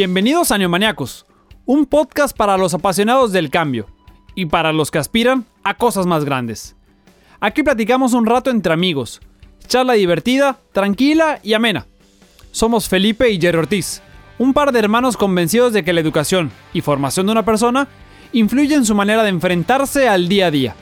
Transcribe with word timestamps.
Bienvenidos 0.00 0.50
a 0.50 0.56
Neomaniacos, 0.56 1.26
un 1.66 1.84
podcast 1.84 2.34
para 2.34 2.56
los 2.56 2.72
apasionados 2.72 3.32
del 3.32 3.50
cambio 3.50 3.86
y 4.34 4.46
para 4.46 4.72
los 4.72 4.90
que 4.90 4.96
aspiran 4.96 5.44
a 5.62 5.74
cosas 5.74 6.06
más 6.06 6.24
grandes. 6.24 6.74
Aquí 7.38 7.62
platicamos 7.62 8.14
un 8.14 8.24
rato 8.24 8.48
entre 8.48 8.72
amigos, 8.72 9.20
charla 9.66 9.92
divertida, 9.92 10.58
tranquila 10.72 11.38
y 11.42 11.52
amena. 11.52 11.86
Somos 12.50 12.88
Felipe 12.88 13.28
y 13.28 13.38
Jerry 13.38 13.58
Ortiz, 13.58 14.00
un 14.38 14.54
par 14.54 14.72
de 14.72 14.78
hermanos 14.78 15.18
convencidos 15.18 15.74
de 15.74 15.84
que 15.84 15.92
la 15.92 16.00
educación 16.00 16.50
y 16.72 16.80
formación 16.80 17.26
de 17.26 17.32
una 17.32 17.44
persona 17.44 17.86
influye 18.32 18.76
en 18.76 18.86
su 18.86 18.94
manera 18.94 19.22
de 19.22 19.28
enfrentarse 19.28 20.08
al 20.08 20.30
día 20.30 20.46
a 20.46 20.50
día. 20.50 20.74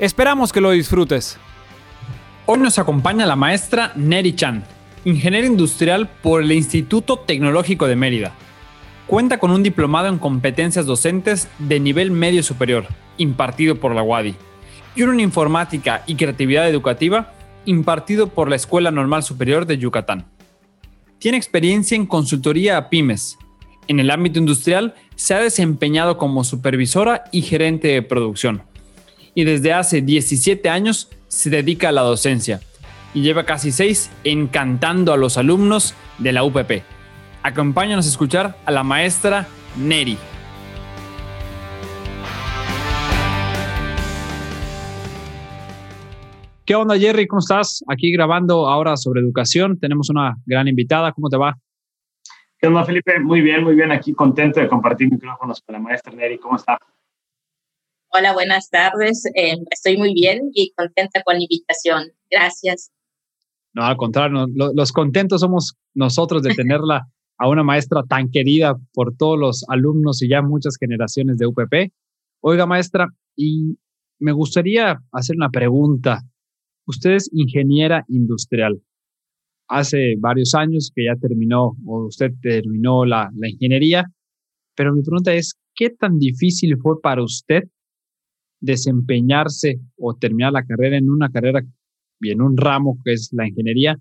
Esperamos 0.00 0.52
que 0.52 0.60
lo 0.60 0.72
disfrutes. 0.72 1.38
Hoy 2.46 2.58
nos 2.58 2.80
acompaña 2.80 3.26
la 3.26 3.36
maestra 3.36 3.92
Neri 3.94 4.34
Chan, 4.34 4.64
ingeniero 5.04 5.46
industrial 5.46 6.08
por 6.22 6.42
el 6.42 6.52
Instituto 6.52 7.18
Tecnológico 7.18 7.86
de 7.86 7.96
Mérida. 7.96 8.32
Cuenta 9.06 9.38
con 9.38 9.50
un 9.50 9.62
diplomado 9.62 10.08
en 10.08 10.18
competencias 10.18 10.86
docentes 10.86 11.48
de 11.58 11.78
nivel 11.78 12.10
medio 12.10 12.42
superior, 12.42 12.86
impartido 13.18 13.76
por 13.76 13.94
la 13.94 14.02
UADI, 14.02 14.34
y 14.96 15.02
uno 15.02 15.12
en 15.12 15.20
informática 15.20 16.02
y 16.06 16.14
creatividad 16.14 16.68
educativa, 16.68 17.34
impartido 17.66 18.28
por 18.28 18.48
la 18.48 18.56
Escuela 18.56 18.90
Normal 18.90 19.22
Superior 19.22 19.66
de 19.66 19.76
Yucatán. 19.76 20.24
Tiene 21.18 21.36
experiencia 21.36 21.96
en 21.96 22.06
consultoría 22.06 22.78
a 22.78 22.88
pymes. 22.88 23.36
En 23.88 24.00
el 24.00 24.10
ámbito 24.10 24.38
industrial 24.38 24.94
se 25.16 25.34
ha 25.34 25.40
desempeñado 25.40 26.16
como 26.16 26.44
supervisora 26.44 27.24
y 27.30 27.42
gerente 27.42 27.88
de 27.88 28.02
producción. 28.02 28.62
Y 29.34 29.44
desde 29.44 29.74
hace 29.74 30.00
17 30.00 30.68
años 30.70 31.10
se 31.28 31.50
dedica 31.50 31.90
a 31.90 31.92
la 31.92 32.02
docencia 32.02 32.60
y 33.14 33.22
lleva 33.22 33.44
casi 33.44 33.72
seis 33.72 34.10
encantando 34.24 35.12
a 35.12 35.16
los 35.16 35.38
alumnos 35.38 35.94
de 36.18 36.32
la 36.32 36.44
UPP. 36.44 36.82
Acompáñanos 37.42 38.06
a 38.06 38.08
escuchar 38.08 38.56
a 38.66 38.70
la 38.70 38.82
maestra 38.82 39.46
Neri. 39.76 40.18
¿Qué 46.66 46.74
onda, 46.74 46.98
Jerry? 46.98 47.26
¿Cómo 47.26 47.40
estás? 47.40 47.84
Aquí 47.88 48.10
grabando 48.10 48.66
ahora 48.68 48.96
sobre 48.96 49.20
educación. 49.20 49.78
Tenemos 49.78 50.08
una 50.08 50.36
gran 50.46 50.66
invitada. 50.66 51.12
¿Cómo 51.12 51.28
te 51.28 51.36
va? 51.36 51.58
¿Qué 52.58 52.66
onda, 52.66 52.84
Felipe? 52.84 53.20
Muy 53.20 53.42
bien, 53.42 53.62
muy 53.62 53.74
bien. 53.74 53.92
Aquí 53.92 54.14
contento 54.14 54.60
de 54.60 54.68
compartir 54.68 55.10
micrófonos 55.10 55.60
con 55.60 55.74
la 55.74 55.78
maestra 55.78 56.14
Neri. 56.14 56.38
¿Cómo 56.38 56.56
está? 56.56 56.78
Hola, 58.08 58.32
buenas 58.32 58.70
tardes. 58.70 59.26
Eh, 59.34 59.58
estoy 59.70 59.98
muy 59.98 60.14
bien 60.14 60.50
y 60.54 60.72
contenta 60.72 61.22
con 61.22 61.34
la 61.34 61.42
invitación. 61.42 62.12
Gracias. 62.30 62.90
No, 63.74 63.82
al 63.82 63.96
contrario, 63.96 64.46
los 64.54 64.92
contentos 64.92 65.40
somos 65.40 65.74
nosotros 65.94 66.42
de 66.42 66.54
tenerla 66.54 67.08
a 67.38 67.48
una 67.48 67.64
maestra 67.64 68.02
tan 68.08 68.30
querida 68.30 68.76
por 68.92 69.16
todos 69.16 69.38
los 69.38 69.64
alumnos 69.68 70.22
y 70.22 70.28
ya 70.28 70.42
muchas 70.42 70.76
generaciones 70.78 71.36
de 71.38 71.46
UPP. 71.46 71.92
Oiga, 72.40 72.66
maestra, 72.66 73.08
y 73.36 73.76
me 74.20 74.32
gustaría 74.32 75.00
hacer 75.12 75.36
una 75.36 75.50
pregunta. 75.50 76.22
Usted 76.86 77.12
es 77.12 77.30
ingeniera 77.32 78.04
industrial. 78.08 78.80
Hace 79.68 80.14
varios 80.20 80.54
años 80.54 80.92
que 80.94 81.06
ya 81.06 81.16
terminó, 81.16 81.72
o 81.86 82.06
usted 82.06 82.30
terminó 82.40 83.04
la, 83.04 83.30
la 83.34 83.48
ingeniería, 83.48 84.04
pero 84.76 84.94
mi 84.94 85.02
pregunta 85.02 85.32
es, 85.32 85.54
¿qué 85.74 85.90
tan 85.90 86.18
difícil 86.18 86.76
fue 86.78 87.00
para 87.00 87.22
usted 87.22 87.64
desempeñarse 88.60 89.80
o 89.96 90.14
terminar 90.14 90.52
la 90.52 90.64
carrera 90.64 90.96
en 90.96 91.10
una 91.10 91.30
carrera 91.30 91.62
en 92.20 92.40
un 92.40 92.56
ramo 92.56 92.98
que 93.04 93.12
es 93.12 93.30
la 93.32 93.46
ingeniería, 93.46 93.96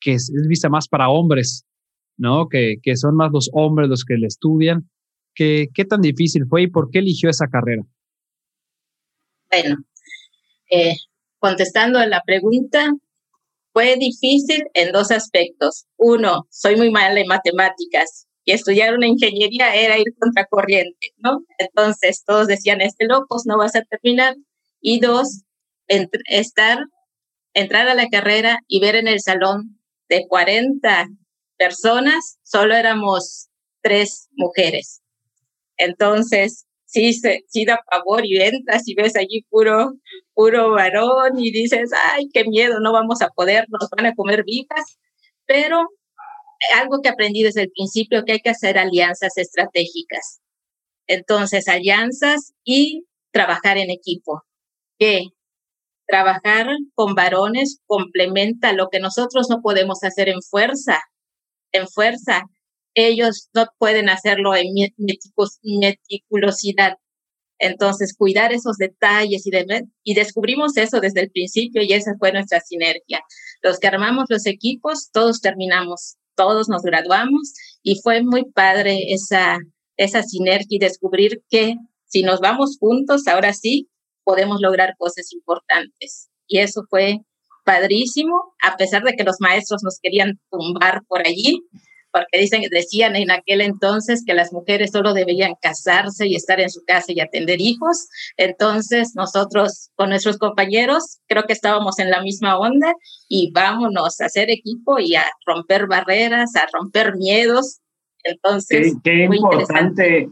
que 0.00 0.14
es, 0.14 0.32
vista 0.48 0.68
más 0.68 0.88
para 0.88 1.08
hombres, 1.08 1.64
¿no? 2.16 2.48
Que, 2.48 2.76
que, 2.82 2.96
son 2.96 3.16
más 3.16 3.30
los 3.32 3.50
hombres 3.52 3.88
los 3.88 4.04
que 4.04 4.14
le 4.14 4.26
estudian. 4.26 4.88
¿Qué, 5.34 5.68
¿Qué 5.74 5.84
tan 5.84 6.00
difícil 6.00 6.46
fue 6.48 6.62
y 6.62 6.66
por 6.68 6.90
qué 6.90 7.00
eligió 7.00 7.28
esa 7.28 7.46
carrera? 7.46 7.82
Bueno, 9.50 9.76
eh, 10.70 10.94
contestando 11.38 11.98
a 11.98 12.06
la 12.06 12.22
pregunta, 12.26 12.92
fue 13.72 13.96
difícil 13.96 14.64
en 14.74 14.92
dos 14.92 15.10
aspectos. 15.10 15.84
Uno, 15.96 16.46
soy 16.50 16.76
muy 16.76 16.90
mala 16.90 17.20
en 17.20 17.26
matemáticas 17.26 18.26
y 18.44 18.52
estudiar 18.52 18.94
una 18.94 19.06
ingeniería 19.06 19.74
era 19.74 19.98
ir 19.98 20.14
contracorriente, 20.18 21.12
¿no? 21.18 21.44
Entonces 21.58 22.22
todos 22.24 22.46
decían, 22.46 22.80
este 22.80 23.06
locos, 23.06 23.42
no 23.44 23.58
vas 23.58 23.76
a 23.76 23.82
terminar. 23.82 24.34
Y 24.80 25.00
dos, 25.00 25.42
estar 25.88 26.78
entrar 27.56 27.88
a 27.88 27.94
la 27.94 28.08
carrera 28.08 28.60
y 28.68 28.80
ver 28.80 28.96
en 28.96 29.08
el 29.08 29.20
salón 29.20 29.80
de 30.10 30.26
40 30.28 31.08
personas, 31.56 32.38
solo 32.42 32.74
éramos 32.74 33.48
tres 33.80 34.28
mujeres. 34.36 35.00
Entonces, 35.78 36.66
sí, 36.84 37.14
sí 37.14 37.64
da 37.64 37.80
favor 37.90 38.26
y 38.26 38.36
entras 38.42 38.86
y 38.86 38.94
ves 38.94 39.16
allí 39.16 39.46
puro, 39.48 39.94
puro 40.34 40.72
varón 40.72 41.38
y 41.38 41.50
dices, 41.50 41.90
ay, 42.12 42.28
qué 42.32 42.44
miedo, 42.44 42.78
no 42.80 42.92
vamos 42.92 43.22
a 43.22 43.30
poder, 43.30 43.64
nos 43.70 43.88
van 43.88 44.04
a 44.04 44.14
comer 44.14 44.44
vivas. 44.44 44.98
Pero 45.46 45.88
algo 46.74 47.00
que 47.02 47.08
aprendí 47.08 47.42
desde 47.42 47.62
el 47.62 47.70
principio, 47.70 48.24
que 48.26 48.32
hay 48.32 48.40
que 48.40 48.50
hacer 48.50 48.76
alianzas 48.76 49.38
estratégicas. 49.38 50.40
Entonces, 51.06 51.68
alianzas 51.68 52.52
y 52.64 53.06
trabajar 53.30 53.78
en 53.78 53.90
equipo. 53.90 54.42
Que 54.98 55.28
trabajar 56.06 56.66
con 56.94 57.14
varones 57.14 57.80
complementa 57.86 58.72
lo 58.72 58.88
que 58.88 59.00
nosotros 59.00 59.48
no 59.50 59.60
podemos 59.60 60.02
hacer 60.04 60.28
en 60.28 60.42
fuerza. 60.42 61.00
En 61.72 61.88
fuerza, 61.88 62.44
ellos 62.94 63.48
no 63.54 63.66
pueden 63.78 64.08
hacerlo 64.08 64.54
en 64.56 64.68
meticulosidad. 65.62 66.96
Entonces, 67.58 68.14
cuidar 68.16 68.52
esos 68.52 68.76
detalles 68.76 69.44
y, 70.04 70.14
descubrimos 70.14 70.76
eso 70.76 71.00
desde 71.00 71.22
el 71.22 71.30
principio 71.30 71.82
y 71.82 71.92
esa 71.92 72.12
fue 72.18 72.32
nuestra 72.32 72.60
sinergia. 72.60 73.20
Los 73.62 73.78
que 73.78 73.86
armamos 73.86 74.26
los 74.28 74.46
equipos, 74.46 75.10
todos 75.10 75.40
terminamos, 75.40 76.16
todos 76.34 76.68
nos 76.68 76.82
graduamos 76.82 77.54
y 77.82 78.00
fue 78.02 78.22
muy 78.22 78.44
padre 78.50 79.12
esa, 79.12 79.58
esa 79.96 80.22
sinergia 80.22 80.76
y 80.76 80.78
descubrir 80.78 81.42
que 81.48 81.76
si 82.04 82.22
nos 82.22 82.40
vamos 82.40 82.76
juntos, 82.78 83.26
ahora 83.26 83.52
sí, 83.52 83.88
podemos 84.26 84.60
lograr 84.60 84.96
cosas 84.98 85.32
importantes. 85.32 86.28
Y 86.48 86.58
eso 86.58 86.82
fue 86.90 87.20
padrísimo, 87.64 88.54
a 88.60 88.76
pesar 88.76 89.04
de 89.04 89.14
que 89.14 89.24
los 89.24 89.36
maestros 89.40 89.82
nos 89.82 89.98
querían 90.02 90.38
tumbar 90.50 91.02
por 91.08 91.26
allí, 91.26 91.62
porque 92.12 92.38
dicen, 92.38 92.62
decían 92.70 93.14
en 93.14 93.30
aquel 93.30 93.60
entonces 93.60 94.22
que 94.26 94.34
las 94.34 94.52
mujeres 94.52 94.90
solo 94.90 95.12
debían 95.12 95.54
casarse 95.60 96.26
y 96.26 96.34
estar 96.34 96.60
en 96.60 96.70
su 96.70 96.82
casa 96.84 97.12
y 97.12 97.20
atender 97.20 97.60
hijos. 97.60 98.08
Entonces 98.36 99.12
nosotros 99.14 99.90
con 99.94 100.08
nuestros 100.08 100.38
compañeros 100.38 101.18
creo 101.28 101.44
que 101.44 101.52
estábamos 101.52 101.98
en 101.98 102.10
la 102.10 102.22
misma 102.22 102.58
onda 102.58 102.94
y 103.28 103.52
vámonos 103.52 104.20
a 104.20 104.26
hacer 104.26 104.50
equipo 104.50 104.98
y 104.98 105.14
a 105.14 105.24
romper 105.44 105.86
barreras, 105.86 106.56
a 106.56 106.66
romper 106.72 107.16
miedos. 107.16 107.80
Entonces, 108.24 108.94
qué, 109.04 109.28
importante, 109.30 110.28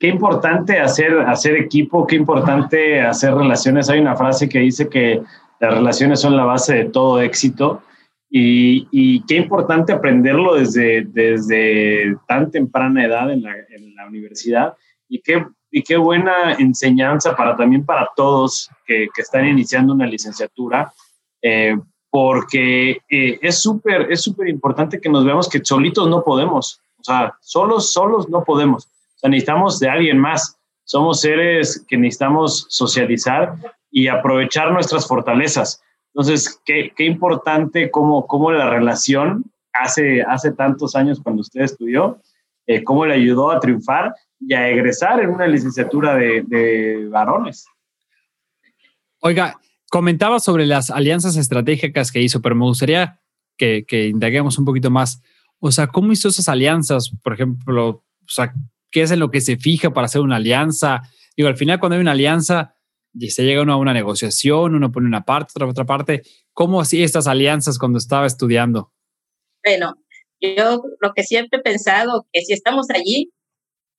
qué 0.00 0.08
importante 0.08 0.80
hacer, 0.80 1.20
hacer 1.20 1.56
equipo, 1.56 2.06
qué 2.06 2.16
importante 2.16 3.02
hacer 3.02 3.34
relaciones. 3.34 3.90
Hay 3.90 4.00
una 4.00 4.16
frase 4.16 4.48
que 4.48 4.58
dice 4.60 4.88
que 4.88 5.20
las 5.60 5.74
relaciones 5.74 6.20
son 6.20 6.36
la 6.36 6.44
base 6.44 6.74
de 6.74 6.84
todo 6.86 7.20
éxito 7.20 7.82
y, 8.30 9.20
qué 9.26 9.36
importante 9.36 9.92
aprenderlo 9.92 10.54
desde, 10.54 11.02
desde 11.02 12.16
tan 12.26 12.50
temprana 12.50 13.04
edad 13.04 13.30
en 13.30 13.42
la, 13.42 13.54
en 13.54 13.94
la 13.94 14.06
universidad 14.06 14.74
y 15.06 15.20
qué, 15.20 15.44
y 15.70 15.82
qué 15.82 15.98
buena 15.98 16.54
enseñanza 16.54 17.36
para 17.36 17.54
también 17.56 17.84
para 17.84 18.08
todos 18.16 18.70
que, 18.86 19.08
que 19.14 19.20
están 19.22 19.46
iniciando 19.46 19.92
una 19.92 20.06
licenciatura. 20.06 20.92
Eh, 21.42 21.76
porque 22.12 23.02
eh, 23.08 23.38
es 23.40 23.62
súper 23.62 24.10
es 24.10 24.20
súper 24.22 24.48
importante 24.48 25.00
que 25.00 25.08
nos 25.08 25.24
veamos 25.24 25.48
que 25.48 25.64
solitos 25.64 26.08
no 26.08 26.24
podemos, 26.24 26.80
o 26.98 27.04
sea, 27.04 27.34
solos, 27.40 27.92
solos 27.92 28.28
no 28.28 28.42
podemos 28.42 28.89
sea, 29.20 29.30
necesitamos 29.30 29.78
de 29.78 29.88
alguien 29.88 30.18
más. 30.18 30.56
Somos 30.84 31.20
seres 31.20 31.84
que 31.88 31.96
necesitamos 31.96 32.66
socializar 32.68 33.54
y 33.90 34.08
aprovechar 34.08 34.72
nuestras 34.72 35.06
fortalezas. 35.06 35.82
Entonces, 36.14 36.60
qué, 36.64 36.92
qué 36.96 37.04
importante 37.04 37.90
cómo, 37.90 38.26
cómo 38.26 38.50
la 38.50 38.68
relación 38.68 39.44
hace, 39.72 40.22
hace 40.22 40.52
tantos 40.52 40.96
años 40.96 41.20
cuando 41.22 41.42
usted 41.42 41.60
estudió, 41.60 42.20
eh, 42.66 42.82
cómo 42.82 43.06
le 43.06 43.14
ayudó 43.14 43.50
a 43.50 43.60
triunfar 43.60 44.14
y 44.40 44.54
a 44.54 44.68
egresar 44.68 45.20
en 45.20 45.30
una 45.30 45.46
licenciatura 45.46 46.16
de, 46.16 46.42
de 46.46 47.06
varones. 47.08 47.66
Oiga, 49.20 49.60
comentaba 49.90 50.40
sobre 50.40 50.66
las 50.66 50.90
alianzas 50.90 51.36
estratégicas 51.36 52.10
que 52.10 52.22
hizo, 52.22 52.40
pero 52.40 52.54
me 52.54 52.64
gustaría 52.64 53.20
que, 53.56 53.84
que 53.86 54.08
indaguemos 54.08 54.58
un 54.58 54.64
poquito 54.64 54.90
más. 54.90 55.22
O 55.58 55.70
sea, 55.70 55.88
¿cómo 55.88 56.12
hizo 56.12 56.28
esas 56.28 56.48
alianzas? 56.48 57.12
Por 57.22 57.34
ejemplo, 57.34 57.88
o 57.88 58.04
sea, 58.26 58.54
qué 58.90 59.02
es 59.02 59.10
en 59.10 59.20
lo 59.20 59.30
que 59.30 59.40
se 59.40 59.56
fija 59.56 59.92
para 59.92 60.06
hacer 60.06 60.20
una 60.20 60.36
alianza. 60.36 61.02
Digo, 61.36 61.48
al 61.48 61.56
final 61.56 61.78
cuando 61.78 61.96
hay 61.96 62.00
una 62.00 62.12
alianza, 62.12 62.74
y 63.14 63.30
se 63.30 63.42
llega 63.44 63.62
uno 63.62 63.72
a 63.72 63.76
una 63.76 63.92
negociación, 63.92 64.74
uno 64.74 64.92
pone 64.92 65.06
una 65.06 65.24
parte, 65.24 65.52
otra 65.54 65.68
otra 65.68 65.84
parte. 65.84 66.22
¿Cómo 66.52 66.80
hacía 66.80 67.04
estas 67.04 67.26
alianzas 67.26 67.78
cuando 67.78 67.98
estaba 67.98 68.26
estudiando? 68.26 68.92
Bueno, 69.64 69.94
Yo 70.40 70.82
lo 71.00 71.12
que 71.12 71.22
siempre 71.22 71.58
he 71.58 71.62
pensado, 71.62 72.26
que 72.32 72.40
si 72.42 72.54
estamos 72.54 72.88
allí, 72.90 73.30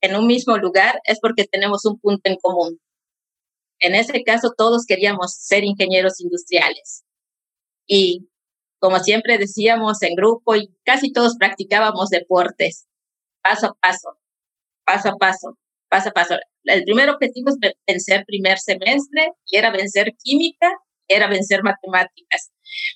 en 0.02 0.16
un 0.16 0.26
mismo 0.26 0.58
lugar, 0.58 1.00
es 1.04 1.20
porque 1.20 1.46
tenemos 1.46 1.86
un 1.86 2.00
punto 2.00 2.22
en 2.24 2.38
común. 2.42 2.80
En 3.80 3.94
ese 3.94 4.24
caso, 4.24 4.54
todos 4.58 4.86
queríamos 4.86 5.36
ser 5.36 5.64
ingenieros 5.64 6.20
industriales. 6.20 7.04
Y 7.88 8.28
como 8.80 9.00
siempre 9.00 9.38
decíamos 9.38 10.02
en 10.02 10.16
grupo, 10.16 10.56
y 10.56 10.74
casi 10.84 11.12
todos 11.12 11.36
practicábamos 11.38 12.10
deportes, 12.10 12.88
paso 13.44 13.68
a 13.68 13.74
paso, 13.76 14.18
paso 14.92 15.10
a 15.10 15.18
paso, 15.18 15.58
paso 15.90 16.10
a 16.10 16.12
paso. 16.12 16.36
El 16.66 16.84
primer 16.84 17.10
objetivo 17.10 17.50
es 17.50 17.58
vencer 17.88 18.24
primer 18.26 18.60
semestre 18.60 19.32
y 19.46 19.58
era 19.58 19.72
vencer 19.72 20.14
química, 20.24 20.70
era 21.08 21.28
vencer 21.28 21.64
matemáticas, 21.64 22.52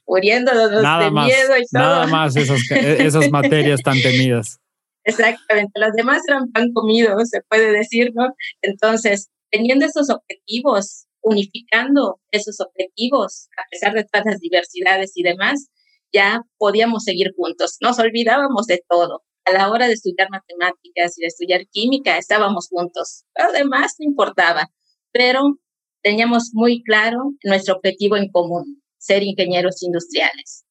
muriéndonos 0.07 0.71
de 0.71 1.11
miedo 1.11 1.57
y 1.57 1.65
todo. 1.71 1.81
Nada 1.81 2.07
más 2.07 2.35
esas, 2.35 2.59
esas 2.71 3.29
materias 3.29 3.81
tan 3.81 4.01
temidas. 4.01 4.59
Exactamente, 5.03 5.79
los 5.79 5.93
demás 5.93 6.21
eran 6.27 6.51
pan 6.51 6.73
comido, 6.73 7.15
se 7.25 7.41
puede 7.47 7.71
decir, 7.71 8.11
¿no? 8.15 8.33
Entonces, 8.63 9.29
teniendo 9.51 9.85
esos 9.85 10.09
objetivos, 10.09 11.05
unificando 11.21 12.19
esos 12.31 12.59
objetivos, 12.59 13.47
a 13.57 13.69
pesar 13.69 13.93
de 13.93 14.03
todas 14.03 14.25
las 14.25 14.39
diversidades 14.39 15.11
y 15.15 15.21
demás, 15.21 15.69
ya 16.11 16.41
podíamos 16.57 17.03
seguir 17.03 17.33
juntos. 17.35 17.77
Nos 17.81 17.99
olvidábamos 17.99 18.65
de 18.65 18.83
todo. 18.87 19.23
A 19.45 19.51
la 19.51 19.69
hora 19.69 19.87
de 19.87 19.93
estudiar 19.93 20.29
matemáticas 20.29 21.17
y 21.17 21.21
de 21.21 21.27
estudiar 21.27 21.67
química, 21.67 22.17
estábamos 22.17 22.67
juntos. 22.69 23.25
Lo 23.37 23.51
demás 23.51 23.95
no 23.99 24.05
importaba, 24.05 24.69
pero 25.11 25.59
teníamos 26.01 26.51
muy 26.53 26.83
claro 26.83 27.33
nuestro 27.43 27.75
objetivo 27.75 28.17
en 28.17 28.29
común, 28.29 28.81
ser 28.97 29.23
ingenieros 29.23 29.81
industriales 29.83 30.65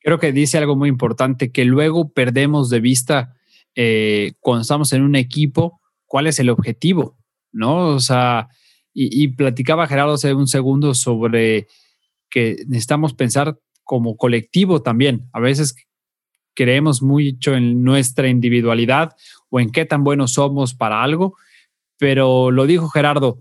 creo 0.00 0.18
que 0.18 0.32
dice 0.32 0.58
algo 0.58 0.76
muy 0.76 0.88
importante 0.88 1.52
que 1.52 1.64
luego 1.64 2.12
perdemos 2.12 2.70
de 2.70 2.80
vista 2.80 3.34
eh, 3.74 4.32
cuando 4.40 4.62
estamos 4.62 4.92
en 4.92 5.02
un 5.02 5.16
equipo 5.16 5.80
cuál 6.06 6.26
es 6.26 6.38
el 6.38 6.50
objetivo, 6.50 7.18
¿no? 7.52 7.88
O 7.88 8.00
sea, 8.00 8.48
y, 8.94 9.28
platicaba 9.28 9.86
Gerardo 9.86 10.14
hace 10.14 10.34
un 10.34 10.48
segundo 10.48 10.94
sobre 10.94 11.68
que 12.30 12.56
necesitamos 12.66 13.14
pensar 13.14 13.58
como 13.84 14.16
colectivo 14.16 14.82
también. 14.82 15.28
A 15.32 15.40
veces 15.40 15.74
creemos 16.58 17.02
mucho 17.02 17.54
en 17.54 17.84
nuestra 17.84 18.26
individualidad 18.26 19.12
o 19.48 19.60
en 19.60 19.70
qué 19.70 19.84
tan 19.84 20.02
buenos 20.02 20.32
somos 20.32 20.74
para 20.74 21.04
algo, 21.04 21.36
pero 21.98 22.50
lo 22.50 22.66
dijo 22.66 22.88
Gerardo, 22.88 23.38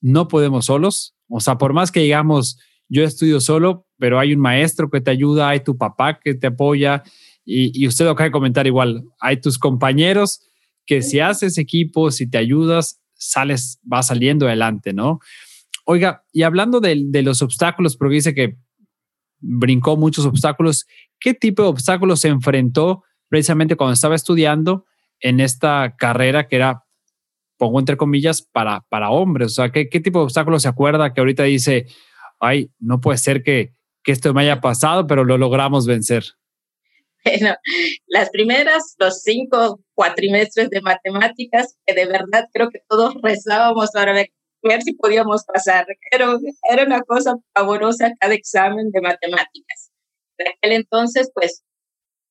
no 0.00 0.28
podemos 0.28 0.66
solos. 0.66 1.16
O 1.28 1.40
sea, 1.40 1.58
por 1.58 1.72
más 1.72 1.90
que 1.90 1.98
digamos, 1.98 2.60
yo 2.88 3.02
estudio 3.02 3.40
solo, 3.40 3.88
pero 3.98 4.20
hay 4.20 4.32
un 4.32 4.38
maestro 4.38 4.90
que 4.90 5.00
te 5.00 5.10
ayuda, 5.10 5.48
hay 5.48 5.64
tu 5.64 5.76
papá 5.76 6.20
que 6.20 6.34
te 6.34 6.46
apoya 6.46 7.02
y, 7.44 7.84
usted 7.88 8.04
lo 8.04 8.12
acaba 8.12 8.28
de 8.28 8.32
comentar 8.32 8.64
igual, 8.68 9.06
hay 9.18 9.40
tus 9.40 9.58
compañeros 9.58 10.40
que 10.86 11.02
si 11.02 11.18
haces 11.18 11.58
equipo, 11.58 12.12
si 12.12 12.30
te 12.30 12.38
ayudas, 12.38 13.00
sales, 13.14 13.80
va 13.92 14.04
saliendo 14.04 14.46
adelante, 14.46 14.92
¿no? 14.92 15.18
Oiga, 15.84 16.22
y 16.32 16.42
hablando 16.42 16.78
de, 16.78 17.06
de 17.06 17.22
los 17.22 17.42
obstáculos, 17.42 17.96
porque 17.96 18.14
dice 18.14 18.34
que 18.34 18.56
brincó 19.42 19.96
muchos 19.96 20.24
obstáculos, 20.24 20.86
¿qué 21.20 21.34
tipo 21.34 21.62
de 21.62 21.68
obstáculos 21.68 22.20
se 22.20 22.28
enfrentó 22.28 23.02
precisamente 23.28 23.76
cuando 23.76 23.92
estaba 23.92 24.14
estudiando 24.14 24.86
en 25.20 25.40
esta 25.40 25.94
carrera 25.98 26.48
que 26.48 26.56
era, 26.56 26.84
pongo 27.58 27.78
entre 27.80 27.96
comillas, 27.96 28.40
para, 28.40 28.80
para 28.88 29.10
hombres? 29.10 29.48
O 29.48 29.54
sea, 29.54 29.70
¿qué, 29.70 29.88
¿qué 29.88 30.00
tipo 30.00 30.20
de 30.20 30.24
obstáculos 30.24 30.62
se 30.62 30.68
acuerda 30.68 31.12
que 31.12 31.20
ahorita 31.20 31.42
dice, 31.42 31.86
ay, 32.40 32.70
no 32.78 33.00
puede 33.00 33.18
ser 33.18 33.42
que, 33.42 33.72
esto 34.04 34.34
me 34.34 34.42
haya 34.42 34.60
pasado, 34.60 35.06
pero 35.06 35.24
lo 35.24 35.38
logramos 35.38 35.86
vencer? 35.86 36.24
Bueno, 37.24 37.54
las 38.08 38.30
primeras, 38.30 38.96
los 38.98 39.22
cinco 39.22 39.80
cuatrimestres 39.94 40.70
de 40.70 40.80
matemáticas, 40.80 41.76
que 41.86 41.94
de 41.94 42.06
verdad 42.06 42.48
creo 42.52 42.68
que 42.68 42.80
todos 42.88 43.14
rezábamos 43.22 43.90
para 43.92 44.12
ver, 44.12 44.32
si 44.80 44.94
podíamos 44.94 45.44
pasar. 45.44 45.86
Pero 46.10 46.38
era 46.70 46.84
una 46.84 47.02
cosa 47.02 47.34
pavorosa 47.52 48.12
cada 48.20 48.34
examen 48.34 48.90
de 48.90 49.00
matemáticas. 49.00 49.90
En 50.38 50.48
aquel 50.48 50.72
entonces, 50.72 51.30
pues, 51.34 51.62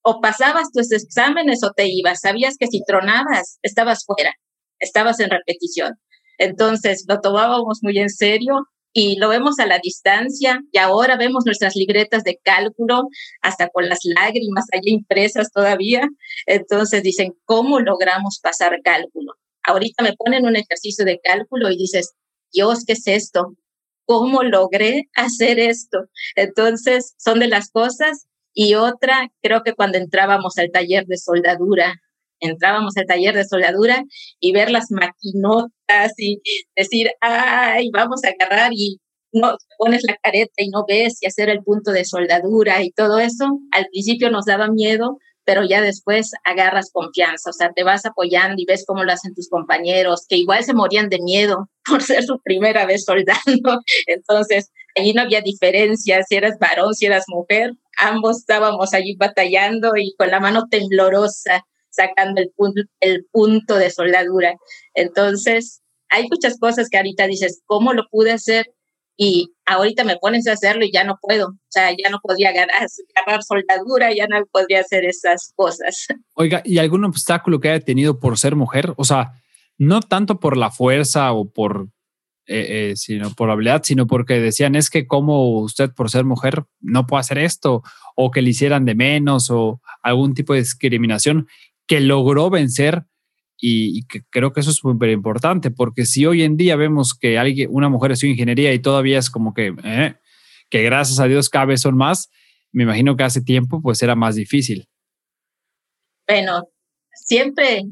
o 0.03 0.19
pasabas 0.19 0.71
tus 0.71 0.91
exámenes 0.91 1.63
o 1.63 1.71
te 1.71 1.87
ibas. 1.87 2.21
Sabías 2.21 2.57
que 2.57 2.67
si 2.67 2.83
tronabas, 2.83 3.59
estabas 3.61 4.05
fuera, 4.05 4.33
estabas 4.79 5.19
en 5.19 5.29
repetición. 5.29 5.93
Entonces, 6.37 7.05
lo 7.07 7.21
tomábamos 7.21 7.79
muy 7.83 7.99
en 7.99 8.09
serio 8.09 8.65
y 8.93 9.17
lo 9.17 9.29
vemos 9.29 9.59
a 9.59 9.65
la 9.65 9.79
distancia 9.79 10.61
y 10.71 10.77
ahora 10.77 11.15
vemos 11.15 11.45
nuestras 11.45 11.75
libretas 11.75 12.23
de 12.23 12.39
cálculo 12.43 13.07
hasta 13.41 13.69
con 13.69 13.87
las 13.87 13.99
lágrimas 14.03 14.65
allí 14.73 14.91
impresas 14.91 15.51
todavía. 15.51 16.07
Entonces 16.45 17.03
dicen, 17.03 17.33
¿cómo 17.45 17.79
logramos 17.79 18.39
pasar 18.41 18.81
cálculo? 18.83 19.33
Ahorita 19.63 20.03
me 20.03 20.13
ponen 20.13 20.45
un 20.45 20.55
ejercicio 20.55 21.05
de 21.05 21.19
cálculo 21.23 21.69
y 21.69 21.77
dices, 21.77 22.13
Dios, 22.51 22.83
¿qué 22.85 22.93
es 22.93 23.07
esto? 23.07 23.55
¿Cómo 24.05 24.43
logré 24.43 25.09
hacer 25.15 25.59
esto? 25.59 25.99
Entonces 26.35 27.13
son 27.17 27.39
de 27.39 27.47
las 27.47 27.69
cosas. 27.71 28.27
Y 28.53 28.75
otra, 28.75 29.29
creo 29.41 29.63
que 29.63 29.73
cuando 29.73 29.97
entrábamos 29.97 30.57
al 30.57 30.71
taller 30.71 31.05
de 31.05 31.17
soldadura, 31.17 31.95
entrábamos 32.41 32.97
al 32.97 33.05
taller 33.05 33.35
de 33.35 33.45
soldadura 33.45 34.03
y 34.39 34.51
ver 34.51 34.71
las 34.71 34.91
maquinotas 34.91 36.13
y 36.17 36.41
decir, 36.75 37.11
ay, 37.21 37.89
vamos 37.93 38.21
a 38.25 38.29
agarrar 38.29 38.71
y 38.73 38.99
no 39.31 39.55
pones 39.77 40.03
la 40.03 40.17
careta 40.21 40.51
y 40.57 40.69
no 40.69 40.83
ves 40.85 41.21
y 41.21 41.27
hacer 41.27 41.49
el 41.49 41.63
punto 41.63 41.91
de 41.91 42.03
soldadura 42.03 42.83
y 42.83 42.91
todo 42.91 43.19
eso, 43.19 43.59
al 43.71 43.85
principio 43.91 44.29
nos 44.29 44.45
daba 44.45 44.67
miedo, 44.67 45.17
pero 45.43 45.63
ya 45.63 45.81
después 45.81 46.31
agarras 46.43 46.91
confianza, 46.91 47.49
o 47.49 47.53
sea, 47.53 47.71
te 47.73 47.83
vas 47.83 48.05
apoyando 48.05 48.61
y 48.61 48.65
ves 48.65 48.85
cómo 48.85 49.03
lo 49.03 49.11
hacen 49.11 49.33
tus 49.33 49.49
compañeros, 49.49 50.25
que 50.27 50.37
igual 50.37 50.63
se 50.63 50.73
morían 50.73 51.09
de 51.09 51.19
miedo 51.19 51.69
por 51.85 52.01
ser 52.03 52.23
su 52.23 52.39
primera 52.41 52.85
vez 52.85 53.05
soldando. 53.05 53.81
Entonces, 54.07 54.71
allí 54.95 55.13
no 55.13 55.21
había 55.21 55.41
diferencia 55.41 56.23
si 56.23 56.35
eras 56.35 56.57
varón, 56.59 56.93
si 56.93 57.05
eras 57.05 57.25
mujer, 57.27 57.73
ambos 57.97 58.39
estábamos 58.39 58.93
allí 58.93 59.15
batallando 59.15 59.95
y 59.95 60.13
con 60.17 60.29
la 60.29 60.39
mano 60.39 60.67
temblorosa 60.69 61.65
sacando 61.89 62.41
el 62.41 62.51
punto, 62.55 62.81
el 63.01 63.25
punto 63.31 63.75
de 63.75 63.89
soldadura. 63.89 64.55
Entonces, 64.93 65.81
hay 66.09 66.27
muchas 66.29 66.57
cosas 66.59 66.89
que 66.89 66.97
ahorita 66.97 67.27
dices, 67.27 67.61
¿cómo 67.65 67.93
lo 67.93 68.07
pude 68.09 68.31
hacer? 68.31 68.73
Y 69.23 69.53
ahorita 69.67 70.03
me 70.03 70.17
pones 70.17 70.47
a 70.47 70.53
hacerlo 70.53 70.83
y 70.83 70.91
ya 70.91 71.03
no 71.03 71.19
puedo. 71.21 71.49
O 71.49 71.69
sea, 71.69 71.91
ya 71.91 72.09
no 72.09 72.19
podría 72.23 72.49
agarrar, 72.49 73.43
soldadura, 73.47 74.11
ya 74.15 74.25
no 74.25 74.43
podría 74.51 74.79
hacer 74.79 75.05
esas 75.05 75.53
cosas. 75.55 76.07
Oiga, 76.33 76.63
¿y 76.65 76.79
algún 76.79 77.05
obstáculo 77.05 77.59
que 77.59 77.69
haya 77.69 77.85
tenido 77.85 78.19
por 78.19 78.39
ser 78.39 78.55
mujer? 78.55 78.95
O 78.97 79.03
sea, 79.03 79.33
no 79.77 80.01
tanto 80.01 80.39
por 80.39 80.57
la 80.57 80.71
fuerza 80.71 81.33
o 81.33 81.47
por 81.51 81.89
eh, 82.47 82.89
eh, 82.89 82.93
sino 82.95 83.29
por 83.35 83.51
habilidad, 83.51 83.83
sino 83.83 84.07
porque 84.07 84.39
decían 84.39 84.73
es 84.73 84.89
que 84.89 85.05
como 85.05 85.59
usted 85.59 85.91
por 85.91 86.09
ser 86.09 86.25
mujer 86.25 86.63
no 86.79 87.05
puede 87.05 87.19
hacer 87.19 87.37
esto 87.37 87.83
o 88.15 88.31
que 88.31 88.41
le 88.41 88.49
hicieran 88.49 88.85
de 88.85 88.95
menos 88.95 89.51
o 89.51 89.81
algún 90.01 90.33
tipo 90.33 90.53
de 90.53 90.61
discriminación 90.61 91.47
que 91.85 91.99
logró 91.99 92.49
vencer 92.49 93.03
y, 93.63 94.05
que 94.07 94.23
creo 94.29 94.51
que 94.51 94.61
eso 94.61 94.71
es 94.71 94.77
súper 94.77 95.11
importante, 95.11 95.69
porque 95.69 96.05
si 96.05 96.25
hoy 96.25 96.41
en 96.41 96.57
día 96.57 96.75
vemos 96.75 97.13
que 97.13 97.37
alguien, 97.37 97.69
una 97.71 97.89
mujer 97.89 98.11
estudia 98.11 98.31
ingeniería 98.31 98.73
y 98.73 98.79
todavía 98.79 99.19
es 99.19 99.29
como 99.29 99.53
que, 99.53 99.75
eh, 99.83 100.15
que 100.69 100.81
gracias 100.81 101.19
a 101.19 101.27
Dios 101.27 101.47
cada 101.47 101.65
vez 101.65 101.81
son 101.81 101.95
más, 101.95 102.31
me 102.71 102.83
imagino 102.83 103.15
que 103.15 103.23
hace 103.23 103.41
tiempo 103.41 103.79
pues 103.81 104.01
era 104.01 104.15
más 104.15 104.35
difícil. 104.35 104.87
Bueno, 106.27 106.63
siempre 107.13 107.83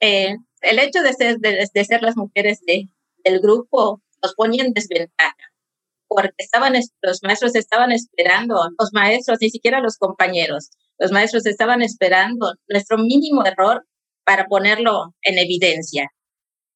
eh, 0.00 0.36
el 0.60 0.78
hecho 0.80 1.02
de 1.02 1.12
ser, 1.12 1.38
de, 1.38 1.84
ser 1.84 2.02
las 2.02 2.16
mujeres 2.16 2.60
de, 2.66 2.88
del 3.24 3.38
grupo 3.38 4.02
nos 4.22 4.34
ponía 4.34 4.64
en 4.64 4.72
desventaja, 4.72 5.36
porque 6.08 6.34
estaban, 6.38 6.72
los 7.02 7.22
maestros 7.22 7.54
estaban 7.54 7.92
esperando, 7.92 8.56
los 8.76 8.92
maestros, 8.92 9.38
ni 9.40 9.50
siquiera 9.50 9.80
los 9.80 9.98
compañeros, 9.98 10.70
los 10.98 11.12
maestros 11.12 11.46
estaban 11.46 11.82
esperando 11.82 12.54
nuestro 12.68 12.98
mínimo 12.98 13.44
error 13.44 13.86
para 14.26 14.46
ponerlo 14.46 15.14
en 15.22 15.38
evidencia. 15.38 16.10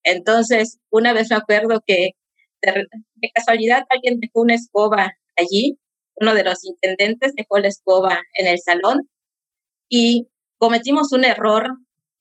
Entonces, 0.04 0.78
una 0.90 1.12
vez 1.12 1.30
me 1.30 1.36
acuerdo 1.36 1.82
que 1.84 2.12
de, 2.62 2.86
casualidad 3.34 3.84
alguien 3.90 4.20
dejó 4.20 4.42
una 4.42 4.54
escoba 4.54 5.12
allí, 5.36 5.78
uno 6.14 6.34
de 6.34 6.44
los 6.44 6.64
intendentes 6.64 7.34
dejó 7.34 7.58
la 7.58 7.68
escoba 7.68 8.22
en 8.34 8.46
el 8.46 8.60
salón 8.60 9.10
y 9.88 10.28
cometimos 10.58 11.12
un 11.12 11.24
error. 11.24 11.66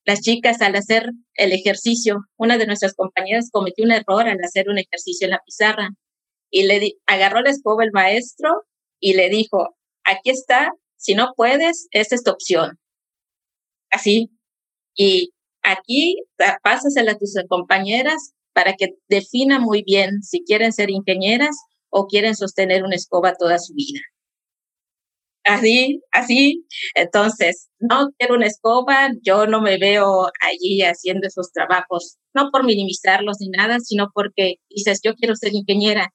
Las 0.06 0.22
chicas 0.22 0.62
al 0.62 0.76
hacer 0.76 1.12
el 1.36 1.52
ejercicio, 1.52 2.26
una 2.38 2.58
de 2.58 2.66
nuestras 2.66 2.96
compañeras 2.96 3.50
cometió 3.52 3.86
un 3.86 3.92
error 3.92 4.28
al 4.28 4.44
hacer 4.44 4.68
un 4.70 4.80
ejercicio 4.80 5.26
en 5.26 5.32
la 5.32 5.42
pizarra 5.46 5.90
y 6.50 6.64
le 6.64 6.94
agarró 7.06 7.42
la 7.42 7.52
escoba 7.52 7.84
el 7.84 7.92
maestro 7.92 8.64
y 9.00 9.14
le 9.14 9.30
dijo, 9.30 9.76
aquí 10.04 10.32
está 10.32 10.72
si 10.96 11.14
no 11.14 11.34
puedes, 11.36 11.88
esta 11.92 12.16
es 12.16 12.24
tu 12.24 12.32
opción. 12.32 12.80
Así. 13.92 14.32
Y 15.00 15.32
aquí 15.64 16.18
pásasela 16.62 17.14
a 17.14 17.18
tus 17.18 17.34
compañeras 17.48 18.34
para 18.52 18.74
que 18.74 18.96
definan 19.08 19.62
muy 19.62 19.82
bien 19.82 20.22
si 20.22 20.44
quieren 20.44 20.74
ser 20.74 20.90
ingenieras 20.90 21.56
o 21.90 22.06
quieren 22.08 22.36
sostener 22.36 22.84
una 22.84 22.96
escoba 22.96 23.34
toda 23.36 23.60
su 23.60 23.74
vida. 23.74 24.02
así, 25.46 26.02
así. 26.12 26.66
Entonces, 26.96 27.70
no 27.80 28.10
quiero 28.18 28.36
una 28.36 28.48
escoba, 28.48 29.12
yo 29.24 29.48
no 29.48 29.62
me 29.62 29.78
veo 29.78 30.26
allí 30.42 30.82
haciendo 30.82 31.28
esos 31.28 31.52
trabajos, 31.54 32.18
no 32.34 32.52
por 32.52 32.66
minimizarlos 32.66 33.38
ni 33.40 33.50
nada, 33.50 33.80
sino 33.80 34.12
porque 34.14 34.56
dices, 34.70 35.00
yo 35.02 35.16
quiero 35.16 35.36
ser 35.38 35.54
ingeniera, 35.54 36.14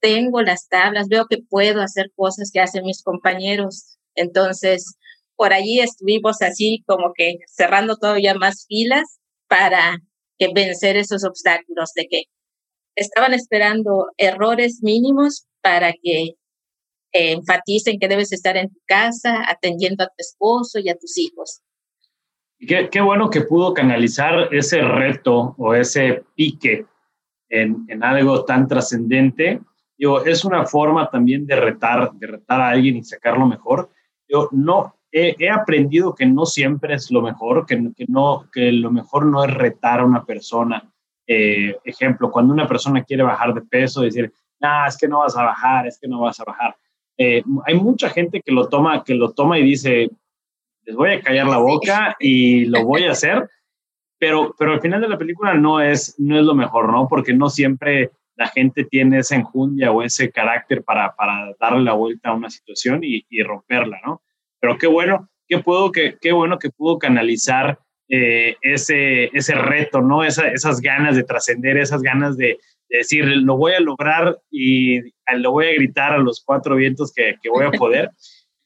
tengo 0.00 0.42
las 0.42 0.68
tablas, 0.68 1.06
veo 1.08 1.26
que 1.30 1.38
puedo 1.38 1.80
hacer 1.82 2.10
cosas 2.16 2.50
que 2.52 2.60
hacen 2.60 2.84
mis 2.84 3.02
compañeros. 3.02 3.96
Entonces, 4.16 4.96
por 5.36 5.52
allí 5.52 5.80
estuvimos 5.80 6.42
así 6.42 6.82
como 6.86 7.12
que 7.14 7.38
cerrando 7.46 7.96
todavía 7.96 8.34
más 8.34 8.66
filas 8.68 9.18
para 9.48 9.98
que 10.38 10.48
vencer 10.52 10.96
esos 10.96 11.24
obstáculos 11.24 11.92
de 11.94 12.06
que 12.08 12.22
estaban 12.96 13.34
esperando 13.34 14.06
errores 14.16 14.80
mínimos 14.82 15.46
para 15.62 15.92
que 15.92 16.34
enfaticen 17.12 17.98
que 17.98 18.08
debes 18.08 18.32
estar 18.32 18.56
en 18.56 18.68
tu 18.68 18.80
casa 18.86 19.44
atendiendo 19.48 20.04
a 20.04 20.08
tu 20.08 20.14
esposo 20.18 20.78
y 20.80 20.88
a 20.88 20.96
tus 20.96 21.16
hijos. 21.16 21.60
Qué, 22.58 22.88
qué 22.90 23.00
bueno 23.00 23.30
que 23.30 23.42
pudo 23.42 23.74
canalizar 23.74 24.52
ese 24.52 24.80
reto 24.80 25.54
o 25.58 25.74
ese 25.74 26.24
pique 26.34 26.86
en, 27.48 27.84
en 27.88 28.02
algo 28.02 28.44
tan 28.44 28.66
trascendente. 28.66 29.60
Yo, 29.96 30.24
es 30.24 30.44
una 30.44 30.66
forma 30.66 31.08
también 31.10 31.46
de 31.46 31.56
retar, 31.56 32.12
de 32.14 32.26
retar 32.26 32.60
a 32.60 32.70
alguien 32.70 32.96
y 32.96 33.04
sacarlo 33.04 33.46
mejor. 33.46 33.90
Yo 34.28 34.48
no 34.50 34.96
he, 35.14 35.36
he 35.38 35.48
aprendido 35.48 36.12
que 36.12 36.26
no 36.26 36.44
siempre 36.44 36.94
es 36.94 37.10
lo 37.12 37.22
mejor, 37.22 37.64
que, 37.66 37.76
que, 37.96 38.04
no, 38.08 38.48
que 38.52 38.72
lo 38.72 38.90
mejor 38.90 39.26
no 39.26 39.44
es 39.44 39.54
retar 39.54 40.00
a 40.00 40.04
una 40.04 40.24
persona. 40.24 40.92
Eh, 41.24 41.76
ejemplo, 41.84 42.32
cuando 42.32 42.52
una 42.52 42.66
persona 42.66 43.04
quiere 43.04 43.22
bajar 43.22 43.54
de 43.54 43.62
peso, 43.62 44.02
decir, 44.02 44.32
ah, 44.60 44.86
es 44.88 44.98
que 44.98 45.06
no 45.06 45.20
vas 45.20 45.36
a 45.36 45.44
bajar, 45.44 45.86
es 45.86 45.98
que 46.00 46.08
no 46.08 46.20
vas 46.20 46.40
a 46.40 46.44
bajar. 46.44 46.76
Eh, 47.16 47.44
hay 47.64 47.74
mucha 47.76 48.10
gente 48.10 48.42
que 48.44 48.50
lo 48.50 48.68
toma, 48.68 49.04
que 49.04 49.14
lo 49.14 49.32
toma 49.32 49.56
y 49.56 49.62
dice, 49.62 50.10
les 50.82 50.96
voy 50.96 51.12
a 51.12 51.20
callar 51.20 51.46
la 51.46 51.58
boca 51.58 52.16
y 52.18 52.64
lo 52.64 52.84
voy 52.84 53.04
a 53.04 53.12
hacer, 53.12 53.48
pero, 54.18 54.52
pero 54.58 54.72
al 54.72 54.80
final 54.80 55.00
de 55.00 55.08
la 55.08 55.16
película 55.16 55.54
no 55.54 55.80
es, 55.80 56.16
no 56.18 56.36
es 56.36 56.44
lo 56.44 56.56
mejor, 56.56 56.90
¿no? 56.90 57.06
Porque 57.06 57.32
no 57.32 57.48
siempre 57.50 58.10
la 58.34 58.48
gente 58.48 58.82
tiene 58.82 59.18
esa 59.18 59.36
enjundia 59.36 59.92
o 59.92 60.02
ese 60.02 60.32
carácter 60.32 60.82
para, 60.82 61.14
para 61.14 61.54
darle 61.60 61.84
la 61.84 61.92
vuelta 61.92 62.30
a 62.30 62.34
una 62.34 62.50
situación 62.50 63.04
y, 63.04 63.24
y 63.30 63.44
romperla, 63.44 64.00
¿no? 64.04 64.20
Pero 64.64 64.78
qué 64.78 64.86
bueno, 64.86 65.28
qué, 65.46 65.58
puedo, 65.58 65.92
qué, 65.92 66.16
qué 66.18 66.32
bueno 66.32 66.58
que 66.58 66.70
pudo 66.70 66.98
canalizar 66.98 67.78
eh, 68.08 68.56
ese, 68.62 69.24
ese 69.36 69.54
reto, 69.54 70.00
¿no? 70.00 70.24
Esa, 70.24 70.48
esas 70.48 70.80
ganas 70.80 71.16
de 71.16 71.24
trascender, 71.24 71.76
esas 71.76 72.00
ganas 72.00 72.38
de, 72.38 72.58
decir, 72.88 73.26
lo 73.26 73.58
voy 73.58 73.74
a 73.74 73.80
lograr 73.80 74.38
y 74.50 75.00
lo 75.36 75.52
voy 75.52 75.66
a 75.66 75.74
gritar 75.74 76.14
a 76.14 76.18
los 76.18 76.42
cuatro 76.42 76.76
vientos 76.76 77.12
que, 77.12 77.34
que 77.42 77.50
voy 77.50 77.66
a 77.66 77.70
poder. 77.78 78.08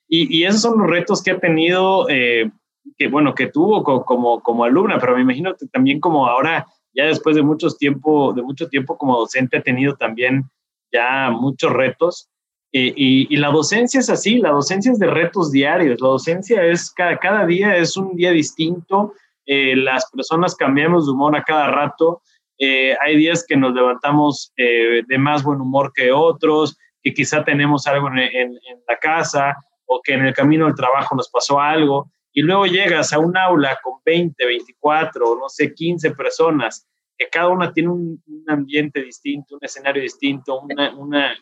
Y, 0.07 0.39
y, 0.39 0.45
esos 0.45 0.61
son 0.63 0.79
los 0.79 0.89
retos 0.89 1.21
que 1.21 1.33
he 1.33 1.39
tenido, 1.41 2.09
eh, 2.09 2.49
que 2.97 3.09
bueno, 3.09 3.35
que 3.35 3.49
tuvo 3.49 3.83
como, 3.83 4.41
como 4.41 4.63
alumna, 4.63 5.01
pero 5.01 5.17
me 5.17 5.23
imagino 5.23 5.57
que 5.57 5.67
también 5.67 5.99
como 5.99 6.29
ahora, 6.29 6.65
ya 6.95 7.07
después 7.07 7.35
de, 7.35 7.43
muchos 7.43 7.77
tiempo, 7.77 8.33
de 8.35 8.43
mucho 8.43 8.69
tiempo 8.69 8.97
como 8.97 9.19
docente, 9.19 9.57
he 9.57 9.63
tenido 9.63 9.97
también 9.97 10.45
ya 10.93 11.33
muchos 11.33 11.73
retos. 11.73 12.31
Y, 12.71 13.35
y, 13.35 13.37
la 13.39 13.49
docencia 13.49 14.01
es 14.01 14.11
así, 14.11 14.39
la 14.39 14.51
docencia 14.51 14.93
es 14.93 14.99
de 14.99 15.07
retos 15.07 15.51
diarios, 15.51 16.01
la 16.01 16.09
docencia 16.09 16.63
es 16.65 16.91
cada, 16.91 17.17
cada 17.19 17.47
día 17.47 17.77
es 17.77 17.97
un 17.97 18.15
día 18.15 18.31
distinto, 18.31 19.15
eh, 19.47 19.75
las 19.75 20.11
personas 20.11 20.55
cambiamos 20.55 21.07
de 21.07 21.13
humor 21.13 21.35
a 21.35 21.43
cada 21.43 21.71
rato, 21.71 22.21
eh, 22.59 22.95
hay 23.01 23.17
días 23.17 23.47
que 23.49 23.57
nos 23.57 23.73
levantamos 23.73 24.53
eh, 24.59 25.03
de 25.07 25.19
más 25.19 25.43
buen 25.43 25.61
humor 25.61 25.93
que 25.95 26.13
otros, 26.13 26.77
que 27.03 27.15
quizá 27.15 27.43
tenemos 27.43 27.87
algo 27.87 28.09
en, 28.09 28.19
en, 28.19 28.59
la 28.87 28.99
casa 28.99 29.57
o 29.87 30.03
que 30.05 30.13
en 30.13 30.27
el 30.27 30.35
camino 30.35 30.67
del 30.67 30.75
trabajo 30.75 31.17
nos 31.17 31.31
pasó 31.31 31.61
algo, 31.61 32.11
y 32.33 32.43
luego 32.43 32.67
llegas 32.67 33.15
a 33.15 33.19
un 33.19 33.35
aula 33.37 33.79
con 33.83 33.95
20, 34.05 34.45
24, 34.45 35.39
no 35.41 35.49
sé, 35.49 35.73
15 35.73 36.11
personas, 36.11 36.87
que 37.19 37.29
cada 37.29 37.49
una 37.49 37.73
tiene 37.73 37.91
un, 37.91 38.23
ambiente 38.47 39.03
distinto, 39.03 39.57
un 39.57 39.61
escenario 39.63 40.03
distinto, 40.03 40.63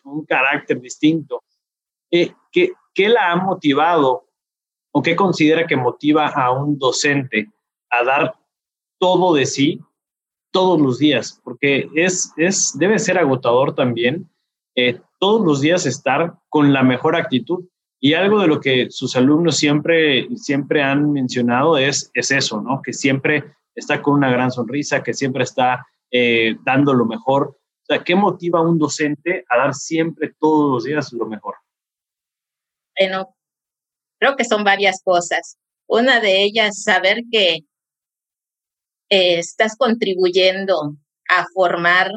un 0.05 0.27
carácter 0.27 0.81
distinto. 0.81 1.45
¿qué, 2.11 2.73
¿Qué 2.95 3.09
la 3.09 3.31
ha 3.31 3.37
motivado 3.37 4.27
o 4.91 5.03
qué 5.03 5.15
considera 5.15 5.67
que 5.67 5.77
motiva 5.77 6.29
a 6.29 6.51
un 6.51 6.79
docente 6.79 7.51
a 7.91 8.03
dar 8.03 8.35
todo 8.99 9.35
de 9.35 9.45
sí 9.45 9.81
todos 10.51 10.81
los 10.81 10.99
días, 10.99 11.39
porque 11.45 11.87
es, 11.95 12.33
es, 12.39 12.75
debe 12.79 12.99
ser 12.99 13.19
agotador 13.19 13.75
también 13.75 14.27
eh, 14.75 14.99
todos 15.19 15.45
los 15.47 15.61
días 15.61 15.85
estar 15.85 16.35
con 16.49 16.73
la 16.73 16.83
mejor 16.83 17.15
actitud. 17.15 17.67
Y 18.01 18.15
algo 18.15 18.41
de 18.41 18.47
lo 18.47 18.61
que 18.61 18.91
sus 18.91 19.17
alumnos 19.17 19.59
siempre, 19.59 20.29
siempre 20.37 20.83
han 20.83 21.13
mencionado 21.13 21.77
es, 21.77 22.11
es 22.15 22.31
eso, 22.31 22.63
¿no? 22.63 22.81
Que 22.83 22.95
siempre 22.95 23.45
está 23.77 24.03
con 24.03 24.15
una 24.15 24.31
gran 24.31 24.51
sonrisa, 24.51 25.03
que 25.03 25.15
siempre 25.15 25.45
está 25.45 25.87
eh, 26.11 26.57
dando 26.65 26.95
lo 26.95 27.05
mejor. 27.05 27.59
¿qué 28.05 28.17
motiva 28.17 28.59
a 28.59 28.63
un 28.63 28.79
docente 28.79 29.45
a 29.49 29.59
dar 29.59 29.73
siempre 29.73 30.35
todos 30.41 30.73
los 30.73 30.85
días 30.85 31.13
lo 31.13 31.27
mejor? 31.27 31.55
Bueno, 32.99 33.37
creo 34.19 34.35
que 34.35 34.45
son 34.45 34.65
varias 34.65 35.03
cosas. 35.05 35.57
Una 35.87 36.19
de 36.19 36.43
ellas, 36.43 36.83
saber 36.83 37.23
que 37.31 37.59
eh, 39.09 39.39
estás 39.39 39.77
contribuyendo 39.77 40.97
a 41.29 41.47
formar, 41.55 42.11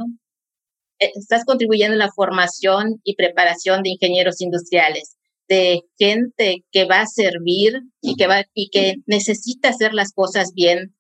eh, 1.00 1.12
estás 1.14 1.46
contribuyendo 1.46 1.94
a 1.96 2.06
la 2.06 2.12
formación 2.12 3.00
y 3.04 3.16
preparación 3.16 3.84
de 3.84 3.90
ingenieros 3.90 4.42
industriales, 4.42 5.18
de 5.48 5.82
gente 6.00 6.66
que 6.72 6.86
va 6.86 7.02
a 7.02 7.08
servir 7.08 7.80
y 8.02 8.16
que, 8.16 8.26
va, 8.26 8.44
y 8.56 8.70
que 8.72 8.96
necesita 9.06 9.70
hacer 9.70 9.94
las 9.94 10.14
cosas 10.14 10.54
bien 10.56 10.96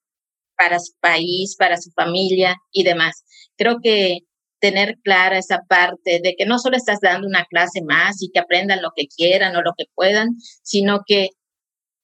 para 0.60 0.78
su 0.80 0.92
país, 1.00 1.56
para 1.58 1.78
su 1.78 1.90
familia 1.92 2.58
y 2.74 2.84
demás. 2.84 3.24
Creo 3.58 3.78
que 3.82 4.20
tener 4.60 4.98
clara 5.06 5.38
esa 5.38 5.62
parte 5.70 6.20
de 6.22 6.36
que 6.38 6.46
no 6.46 6.60
solo 6.60 6.76
estás 6.76 7.00
dando 7.02 7.26
una 7.28 7.46
clase 7.46 7.82
más 7.82 8.22
y 8.22 8.30
que 8.30 8.40
aprendan 8.40 8.82
lo 8.82 8.90
que 8.94 9.08
quieran 9.08 9.56
o 9.56 9.62
lo 9.62 9.72
que 9.78 9.86
puedan, 9.96 10.32
sino 10.62 11.00
que 11.08 11.30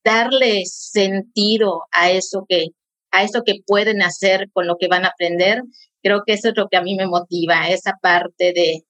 darle 0.05 0.63
sentido 0.65 1.81
a 1.91 2.11
eso 2.11 2.45
que 2.47 2.67
a 3.11 3.23
eso 3.23 3.43
que 3.45 3.55
pueden 3.65 4.01
hacer 4.01 4.49
con 4.53 4.67
lo 4.67 4.77
que 4.77 4.87
van 4.87 5.05
a 5.05 5.09
aprender. 5.09 5.61
Creo 6.01 6.23
que 6.25 6.33
eso 6.33 6.49
es 6.49 6.53
lo 6.55 6.67
que 6.69 6.77
a 6.77 6.81
mí 6.81 6.95
me 6.95 7.07
motiva, 7.07 7.69
esa 7.69 7.93
parte 8.01 8.53
de 8.53 8.83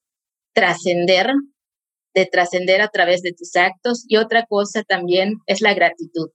trascender, 0.52 1.28
de 2.14 2.26
trascender 2.26 2.82
a 2.82 2.88
través 2.88 3.22
de 3.22 3.32
tus 3.32 3.54
actos. 3.56 4.04
Y 4.08 4.16
otra 4.16 4.44
cosa 4.46 4.82
también 4.82 5.34
es 5.46 5.60
la 5.60 5.74
gratitud. 5.74 6.30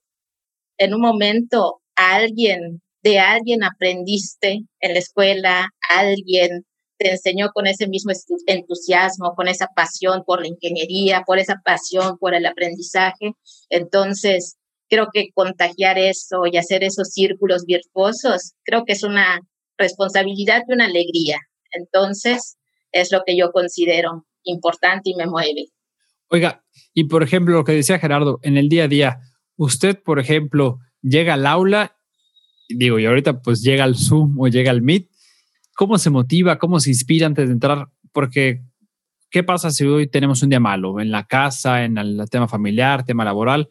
En 0.78 0.94
un 0.94 1.02
momento, 1.02 1.82
alguien, 1.96 2.82
de 3.04 3.20
alguien 3.20 3.64
aprendiste 3.64 4.62
en 4.80 4.94
la 4.94 5.00
escuela, 5.00 5.70
alguien 5.90 6.66
te 6.98 7.12
enseñó 7.12 7.50
con 7.52 7.66
ese 7.66 7.88
mismo 7.88 8.12
entusiasmo, 8.46 9.34
con 9.36 9.48
esa 9.48 9.68
pasión 9.76 10.24
por 10.26 10.42
la 10.42 10.48
ingeniería, 10.48 11.24
por 11.26 11.40
esa 11.40 11.56
pasión 11.66 12.18
por 12.20 12.36
el 12.36 12.46
aprendizaje. 12.46 13.34
Entonces, 13.70 14.58
creo 14.88 15.08
que 15.12 15.30
contagiar 15.34 15.98
eso 15.98 16.44
y 16.52 16.58
hacer 16.58 16.84
esos 16.84 17.10
círculos 17.10 17.66
virtuosos, 17.66 18.54
creo 18.64 18.86
que 18.86 18.94
es 18.94 19.04
una 19.04 19.40
responsabilidad 19.78 20.62
y 20.68 20.74
una 20.74 20.86
alegría. 20.86 21.40
Entonces, 21.72 22.58
es 22.92 23.12
lo 23.12 23.24
que 23.26 23.36
yo 23.36 23.52
considero 23.52 24.28
importante 24.44 25.10
y 25.10 25.16
me 25.16 25.26
mueve. 25.26 25.70
Oiga, 26.30 26.64
y 26.94 27.06
por 27.06 27.24
ejemplo, 27.24 27.56
lo 27.56 27.64
que 27.64 27.72
decía 27.72 28.00
Gerardo, 28.00 28.40
en 28.44 28.58
el 28.58 28.70
día 28.70 28.84
a 28.84 28.88
día, 28.88 29.20
usted, 29.56 30.02
por 30.04 30.20
ejemplo, 30.20 30.78
llega 31.02 31.34
al 31.34 31.48
aula, 31.48 31.98
digo, 32.76 33.00
y 33.00 33.06
ahorita 33.06 33.42
pues 33.42 33.62
llega 33.62 33.84
al 33.84 33.96
Zoom 33.96 34.40
o 34.40 34.48
llega 34.48 34.72
al 34.72 34.82
Meet, 34.82 35.08
¿cómo 35.76 35.98
se 35.98 36.10
motiva, 36.10 36.58
cómo 36.58 36.80
se 36.80 36.90
inspira 36.90 37.28
antes 37.28 37.48
de 37.48 37.54
entrar? 37.54 37.88
Porque, 38.12 38.62
¿qué 39.30 39.44
pasa 39.44 39.72
si 39.72 39.86
hoy 39.86 40.08
tenemos 40.08 40.44
un 40.44 40.50
día 40.50 40.60
malo 40.60 41.00
en 41.00 41.12
la 41.12 41.26
casa, 41.26 41.84
en 41.84 41.98
el 41.98 42.30
tema 42.30 42.48
familiar, 42.48 43.06
tema 43.06 43.26
laboral? 43.26 43.70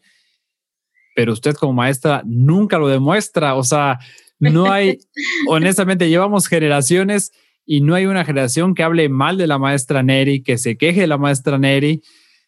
pero 1.15 1.33
usted 1.33 1.55
como 1.55 1.73
maestra 1.73 2.23
nunca 2.25 2.77
lo 2.77 2.87
demuestra. 2.87 3.55
O 3.55 3.63
sea, 3.63 3.99
no 4.39 4.71
hay, 4.71 4.99
honestamente, 5.47 6.09
llevamos 6.09 6.47
generaciones 6.47 7.31
y 7.65 7.81
no 7.81 7.95
hay 7.95 8.05
una 8.05 8.25
generación 8.25 8.73
que 8.73 8.83
hable 8.83 9.09
mal 9.09 9.37
de 9.37 9.47
la 9.47 9.57
maestra 9.57 10.03
Neri, 10.03 10.41
que 10.41 10.57
se 10.57 10.77
queje 10.77 11.01
de 11.01 11.07
la 11.07 11.17
maestra 11.17 11.57
Neri. 11.57 12.01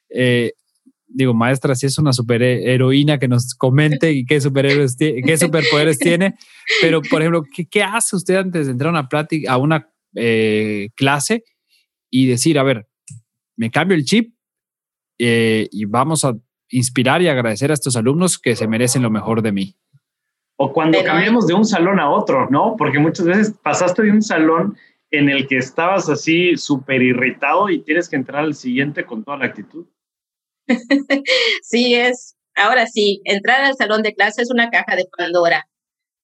Eh, 0.10 0.54
digo, 1.14 1.34
maestra, 1.34 1.76
si 1.76 1.86
es 1.86 1.98
una 1.98 2.12
superheroína 2.12 3.20
que 3.20 3.28
nos 3.28 3.54
comente 3.56 4.12
y 4.12 4.26
qué, 4.26 4.42
superhéroes 4.42 4.96
qué 4.98 5.38
superpoderes 5.38 6.00
tiene, 6.00 6.36
pero 6.82 7.02
por 7.02 7.22
ejemplo, 7.22 7.44
¿qué, 7.56 7.66
¿qué, 7.66 7.84
hace 7.84 8.16
usted 8.16 8.36
antes 8.36 8.66
de 8.66 8.72
entrar 8.72 8.90
a 8.90 9.00
una 9.00 9.10
plática, 9.10 9.52
a 9.52 9.58
una 9.58 9.90
eh, 10.16 10.90
clase 10.96 11.44
y 12.10 12.28
decir, 12.28 12.60
a 12.60 12.64
ver, 12.64 12.88
me 13.56 13.72
cambio 13.72 13.96
el 13.96 14.06
chip 14.06 14.34
eh, 15.20 15.68
y 15.72 15.86
vamos 15.86 16.26
a 16.26 16.36
inspirar 16.70 17.22
y 17.22 17.28
agradecer 17.28 17.72
a 17.72 17.76
estos 17.76 17.96
alumnos 17.96 18.40
que 18.40 18.56
se 18.56 18.68
merecen 18.68 19.04
lo 19.04 19.10
mejor 19.10 19.42
de 19.42 19.52
mí. 19.52 19.76
O 20.58 20.72
cuando 20.72 21.00
Pero, 21.00 21.12
cambiamos 21.12 21.48
de 21.48 21.54
un 21.54 21.66
salón 21.66 22.00
a 22.00 22.10
otro, 22.10 22.48
¿no? 22.50 22.76
Porque 22.78 23.00
muchas 23.00 23.26
veces 23.26 23.56
pasaste 23.64 24.04
de 24.04 24.12
un 24.12 24.22
salón 24.22 24.78
en 25.12 25.30
el 25.30 25.48
que 25.48 25.58
estabas 25.58 26.10
así 26.10 26.58
súper 26.58 27.02
irritado 27.02 27.70
y 27.70 27.80
tienes 27.80 28.10
que 28.10 28.16
entrar 28.16 28.44
al 28.44 28.56
siguiente 28.56 29.06
con 29.06 29.24
toda 29.24 29.38
la 29.38 29.46
actitud. 29.46 29.86
sí, 31.64 31.96
es, 31.96 32.36
ahora 32.56 32.88
sí, 32.88 33.22
entrar 33.26 33.64
al 33.64 33.76
salón 33.76 34.04
de 34.04 34.14
clase 34.14 34.42
es 34.42 34.52
una 34.52 34.70
caja 34.70 34.96
de 34.96 35.06
Pandora. 35.18 35.68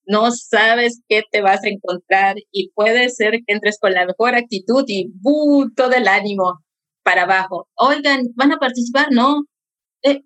No 0.05 0.31
sabes 0.31 1.01
qué 1.07 1.23
te 1.31 1.41
vas 1.41 1.63
a 1.63 1.69
encontrar 1.69 2.37
y 2.51 2.71
puede 2.71 3.09
ser 3.09 3.33
que 3.45 3.53
entres 3.53 3.77
con 3.79 3.93
la 3.93 4.05
mejor 4.05 4.35
actitud 4.35 4.83
y 4.87 5.11
¡bu! 5.21 5.71
todo 5.75 5.91
el 5.93 6.07
ánimo 6.07 6.63
para 7.03 7.23
abajo. 7.23 7.67
Oigan, 7.75 8.23
¿van 8.35 8.51
a 8.51 8.57
participar? 8.57 9.07
No. 9.11 9.43
Eh, 10.03 10.21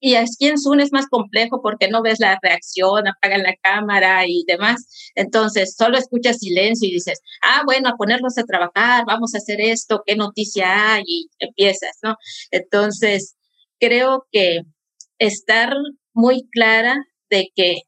y 0.00 0.14
aquí 0.14 0.48
en 0.48 0.58
Zoom 0.58 0.80
es 0.80 0.92
más 0.92 1.06
complejo 1.08 1.60
porque 1.62 1.88
no 1.88 2.02
ves 2.02 2.20
la 2.20 2.38
reacción, 2.42 3.06
apagan 3.06 3.42
la 3.42 3.54
cámara 3.62 4.26
y 4.26 4.44
demás. 4.46 5.12
Entonces, 5.14 5.74
solo 5.76 5.98
escuchas 5.98 6.38
silencio 6.38 6.88
y 6.88 6.94
dices, 6.94 7.20
ah, 7.42 7.62
bueno, 7.66 7.90
a 7.90 7.96
ponerlos 7.96 8.38
a 8.38 8.44
trabajar, 8.44 9.04
vamos 9.06 9.34
a 9.34 9.38
hacer 9.38 9.60
esto, 9.60 10.02
qué 10.06 10.16
noticia 10.16 10.94
hay 10.94 11.04
y 11.06 11.30
empiezas, 11.38 11.98
¿no? 12.02 12.16
Entonces, 12.50 13.36
creo 13.78 14.26
que 14.32 14.62
estar 15.18 15.74
muy 16.14 16.48
clara 16.50 16.96
de 17.30 17.50
que 17.54 17.82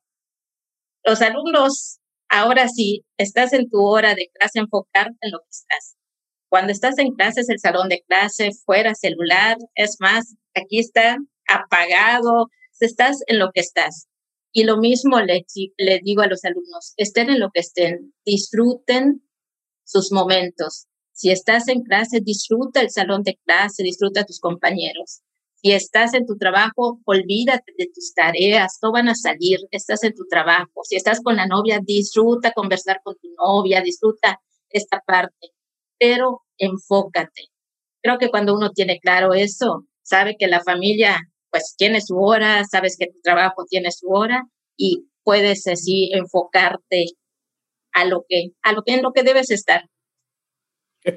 los 1.04 1.22
alumnos, 1.22 1.98
ahora 2.28 2.68
sí, 2.68 3.04
estás 3.16 3.52
en 3.52 3.68
tu 3.70 3.80
hora 3.82 4.14
de 4.14 4.30
clase, 4.34 4.60
enfocarte 4.60 5.16
en 5.22 5.32
lo 5.32 5.40
que 5.40 5.50
estás. 5.50 5.96
Cuando 6.50 6.72
estás 6.72 6.98
en 6.98 7.12
clase 7.14 7.40
es 7.40 7.48
el 7.48 7.58
salón 7.58 7.88
de 7.88 8.02
clase, 8.06 8.50
fuera 8.66 8.94
celular, 8.94 9.56
es 9.74 9.96
más, 10.00 10.36
aquí 10.54 10.78
está 10.78 11.16
apagado, 11.54 12.48
estás 12.84 13.22
en 13.26 13.38
lo 13.38 13.50
que 13.52 13.60
estás. 13.60 14.08
Y 14.52 14.64
lo 14.64 14.76
mismo 14.76 15.20
le, 15.20 15.44
digo 16.02 16.22
a 16.22 16.26
los 16.26 16.44
alumnos, 16.44 16.92
estén 16.96 17.30
en 17.30 17.40
lo 17.40 17.50
que 17.50 17.60
estén, 17.60 18.12
disfruten 18.24 19.22
sus 19.84 20.12
momentos. 20.12 20.86
Si 21.12 21.30
estás 21.30 21.68
en 21.68 21.82
clase, 21.82 22.20
disfruta 22.20 22.80
el 22.80 22.90
salón 22.90 23.22
de 23.22 23.38
clase, 23.44 23.82
disfruta 23.82 24.24
tus 24.24 24.40
compañeros. 24.40 25.22
Si 25.54 25.72
estás 25.72 26.12
en 26.14 26.26
tu 26.26 26.36
trabajo, 26.36 27.00
olvídate 27.04 27.72
de 27.78 27.86
tus 27.94 28.12
tareas, 28.14 28.78
no 28.82 28.92
van 28.92 29.08
a 29.08 29.14
salir, 29.14 29.60
estás 29.70 30.02
en 30.02 30.14
tu 30.14 30.26
trabajo. 30.28 30.82
Si 30.82 30.96
estás 30.96 31.20
con 31.20 31.36
la 31.36 31.46
novia, 31.46 31.80
disfruta 31.82 32.52
conversar 32.52 33.00
con 33.02 33.14
tu 33.18 33.28
novia, 33.38 33.80
disfruta 33.80 34.40
esta 34.68 35.00
parte, 35.06 35.52
pero 35.98 36.42
enfócate. 36.58 37.48
Creo 38.02 38.18
que 38.18 38.28
cuando 38.28 38.54
uno 38.54 38.70
tiene 38.70 38.98
claro 38.98 39.34
eso, 39.34 39.86
sabe 40.02 40.36
que 40.36 40.48
la 40.48 40.62
familia 40.62 41.31
pues 41.52 41.74
tiene 41.76 42.00
su 42.00 42.16
hora, 42.18 42.64
sabes 42.64 42.96
que 42.98 43.06
tu 43.06 43.20
trabajo 43.22 43.64
tiene 43.68 43.92
su 43.92 44.08
hora 44.08 44.48
y 44.76 45.06
puedes 45.22 45.66
así 45.68 46.10
enfocarte 46.12 47.04
a 47.92 48.06
lo 48.06 48.24
que, 48.28 48.52
a 48.62 48.72
lo 48.72 48.82
que 48.82 48.94
en 48.94 49.02
lo 49.02 49.12
que 49.12 49.22
debes 49.22 49.50
estar. 49.50 49.84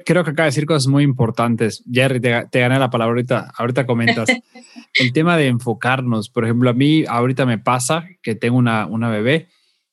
Creo 0.04 0.24
que 0.24 0.30
acaba 0.30 0.44
de 0.44 0.50
decir 0.50 0.66
cosas 0.66 0.88
muy 0.88 1.04
importantes. 1.04 1.82
Jerry, 1.90 2.20
te, 2.20 2.46
te 2.50 2.60
gané 2.60 2.78
la 2.78 2.90
palabra 2.90 3.12
ahorita, 3.12 3.52
ahorita 3.56 3.86
comentas. 3.86 4.28
El 4.94 5.12
tema 5.12 5.36
de 5.36 5.46
enfocarnos, 5.46 6.28
por 6.28 6.44
ejemplo, 6.44 6.70
a 6.70 6.74
mí 6.74 7.04
ahorita 7.08 7.46
me 7.46 7.58
pasa 7.58 8.04
que 8.20 8.34
tengo 8.34 8.58
una, 8.58 8.86
una 8.86 9.08
bebé 9.08 9.48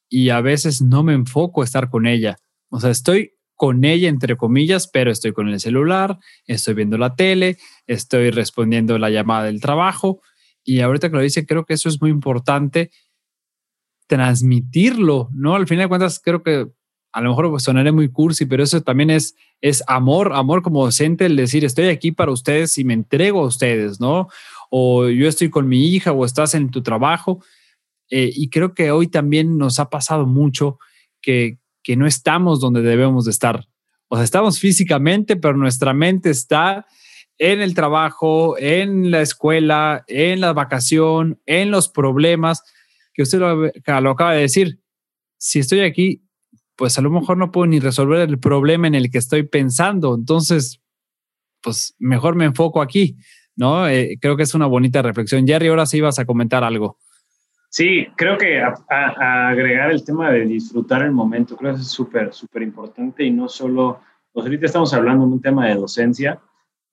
y 0.09 0.29
a 0.29 0.41
veces 0.41 0.81
no 0.81 1.03
me 1.03 1.13
enfoco 1.13 1.61
a 1.61 1.65
estar 1.65 1.89
con 1.89 2.07
ella. 2.07 2.37
O 2.69 2.79
sea, 2.79 2.89
estoy 2.89 3.35
con 3.55 3.85
ella, 3.85 4.09
entre 4.09 4.35
comillas, 4.35 4.89
pero 4.91 5.11
estoy 5.11 5.31
con 5.31 5.47
el 5.47 5.59
celular, 5.59 6.17
estoy 6.47 6.73
viendo 6.73 6.97
la 6.97 7.15
tele, 7.15 7.57
estoy 7.85 8.31
respondiendo 8.31 8.97
la 8.97 9.11
llamada 9.11 9.45
del 9.45 9.61
trabajo 9.61 10.21
y 10.63 10.81
ahorita 10.81 11.09
que 11.09 11.15
lo 11.15 11.21
dice, 11.21 11.45
creo 11.45 11.65
que 11.65 11.73
eso 11.73 11.89
es 11.89 12.01
muy 12.01 12.09
importante 12.09 12.91
transmitirlo, 14.07 15.29
¿no? 15.33 15.55
Al 15.55 15.67
final 15.67 15.85
de 15.85 15.89
cuentas, 15.89 16.21
creo 16.23 16.43
que 16.43 16.67
a 17.11 17.21
lo 17.21 17.29
mejor 17.29 17.61
sonaré 17.61 17.91
muy 17.91 18.09
cursi, 18.09 18.45
pero 18.45 18.63
eso 18.63 18.81
también 18.81 19.11
es, 19.11 19.35
es 19.61 19.83
amor, 19.87 20.33
amor 20.33 20.63
como 20.63 20.83
docente, 20.83 21.25
el 21.25 21.35
decir, 21.35 21.63
estoy 21.63 21.87
aquí 21.87 22.11
para 22.11 22.31
ustedes 22.31 22.77
y 22.77 22.83
me 22.83 22.93
entrego 22.93 23.43
a 23.43 23.47
ustedes, 23.47 23.99
¿no? 23.99 24.29
O 24.69 25.07
yo 25.07 25.27
estoy 25.27 25.49
con 25.49 25.67
mi 25.67 25.89
hija 25.89 26.11
o 26.11 26.25
estás 26.25 26.55
en 26.55 26.71
tu 26.71 26.81
trabajo. 26.81 27.43
Eh, 28.09 28.31
y 28.33 28.49
creo 28.49 28.73
que 28.73 28.91
hoy 28.91 29.07
también 29.07 29.57
nos 29.57 29.79
ha 29.79 29.89
pasado 29.89 30.25
mucho 30.25 30.79
que, 31.21 31.59
que 31.83 31.95
no 31.95 32.07
estamos 32.07 32.59
donde 32.59 32.81
debemos 32.81 33.25
de 33.25 33.31
estar. 33.31 33.67
O 34.07 34.15
sea, 34.15 34.23
estamos 34.23 34.59
físicamente, 34.59 35.35
pero 35.35 35.55
nuestra 35.55 35.93
mente 35.93 36.31
está 36.31 36.87
en 37.37 37.61
el 37.61 37.73
trabajo, 37.73 38.55
en 38.57 39.11
la 39.11 39.21
escuela, 39.21 40.03
en 40.07 40.41
la 40.41 40.53
vacación, 40.53 41.39
en 41.45 41.71
los 41.71 41.89
problemas, 41.89 42.63
que 43.13 43.23
usted 43.23 43.39
lo, 43.39 44.11
acaba 44.11 44.33
de 44.33 44.41
decir. 44.41 44.79
Si 45.37 45.59
estoy 45.59 45.81
aquí, 45.81 46.23
pues 46.75 46.97
a 46.97 47.01
lo 47.01 47.09
mejor 47.09 47.37
no 47.37 47.51
puedo 47.51 47.67
ni 47.67 47.79
resolver 47.79 48.27
el 48.27 48.39
problema 48.39 48.87
en 48.87 48.95
el 48.95 49.11
que 49.11 49.17
estoy 49.17 49.43
pensando. 49.43 50.15
Entonces, 50.15 50.81
pues 51.61 51.95
mejor 51.99 52.35
me 52.35 52.45
enfoco 52.45 52.81
aquí, 52.81 53.17
¿no? 53.55 53.87
Eh, 53.87 54.17
creo 54.21 54.37
que 54.37 54.43
es 54.43 54.53
una 54.53 54.67
bonita 54.67 55.01
reflexión. 55.01 55.45
Jerry, 55.45 55.67
ahora 55.67 55.85
sí 55.85 55.97
ibas 55.97 56.19
a 56.19 56.25
comentar 56.25 56.63
algo. 56.63 56.97
Sí, 57.75 58.05
creo 58.15 58.37
que 58.37 58.61
a, 58.61 59.49
agregar 59.49 59.91
el 59.91 60.05
tema 60.05 60.29
de 60.29 60.45
disfrutar 60.45 61.01
el 61.01 61.11
momento, 61.11 61.57
creo 61.57 61.73
que 61.73 61.81
es 61.81 61.87
súper, 61.87 62.31
súper 62.31 62.61
importante 62.61 63.23
y 63.23 63.31
no 63.31 63.49
solo, 63.49 63.99
pues 64.31 64.45
ahorita 64.45 64.67
estamos 64.67 64.93
hablando 64.93 65.25
de 65.25 65.33
un 65.33 65.41
tema 65.41 65.67
de 65.67 65.73
docencia, 65.73 66.39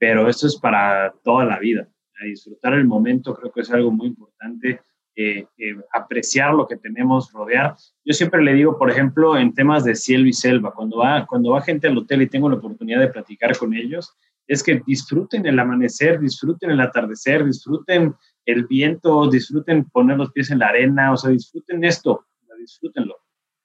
pero 0.00 0.28
esto 0.28 0.46
es 0.46 0.56
para 0.56 1.12
toda 1.22 1.44
la 1.44 1.58
vida. 1.58 1.86
disfrutar 2.24 2.72
el 2.72 2.86
momento 2.86 3.34
creo 3.34 3.52
que 3.52 3.60
es 3.60 3.70
algo 3.70 3.90
muy 3.90 4.08
importante. 4.08 4.80
Eh, 5.14 5.46
eh, 5.58 5.76
apreciar 5.92 6.54
lo 6.54 6.66
que 6.66 6.76
tenemos, 6.76 7.30
rodear. 7.32 7.76
Yo 8.04 8.14
siempre 8.14 8.42
le 8.42 8.54
digo, 8.54 8.78
por 8.78 8.90
ejemplo, 8.90 9.36
en 9.36 9.52
temas 9.52 9.84
de 9.84 9.94
cielo 9.94 10.26
y 10.26 10.32
selva, 10.32 10.72
cuando 10.72 10.98
va, 10.98 11.26
cuando 11.26 11.50
va 11.50 11.60
gente 11.60 11.88
al 11.88 11.98
hotel 11.98 12.22
y 12.22 12.28
tengo 12.28 12.48
la 12.48 12.56
oportunidad 12.56 13.00
de 13.00 13.08
platicar 13.08 13.56
con 13.58 13.74
ellos, 13.74 14.16
es 14.46 14.62
que 14.62 14.80
disfruten 14.86 15.44
el 15.44 15.58
amanecer, 15.58 16.18
disfruten 16.18 16.70
el 16.70 16.80
atardecer, 16.80 17.44
disfruten 17.44 18.14
el 18.46 18.66
viento, 18.66 19.28
disfruten 19.28 19.84
poner 19.90 20.16
los 20.16 20.32
pies 20.32 20.50
en 20.50 20.60
la 20.60 20.68
arena, 20.68 21.12
o 21.12 21.16
sea, 21.18 21.30
disfruten 21.30 21.84
esto, 21.84 22.26
disfrútenlo, 22.58 23.16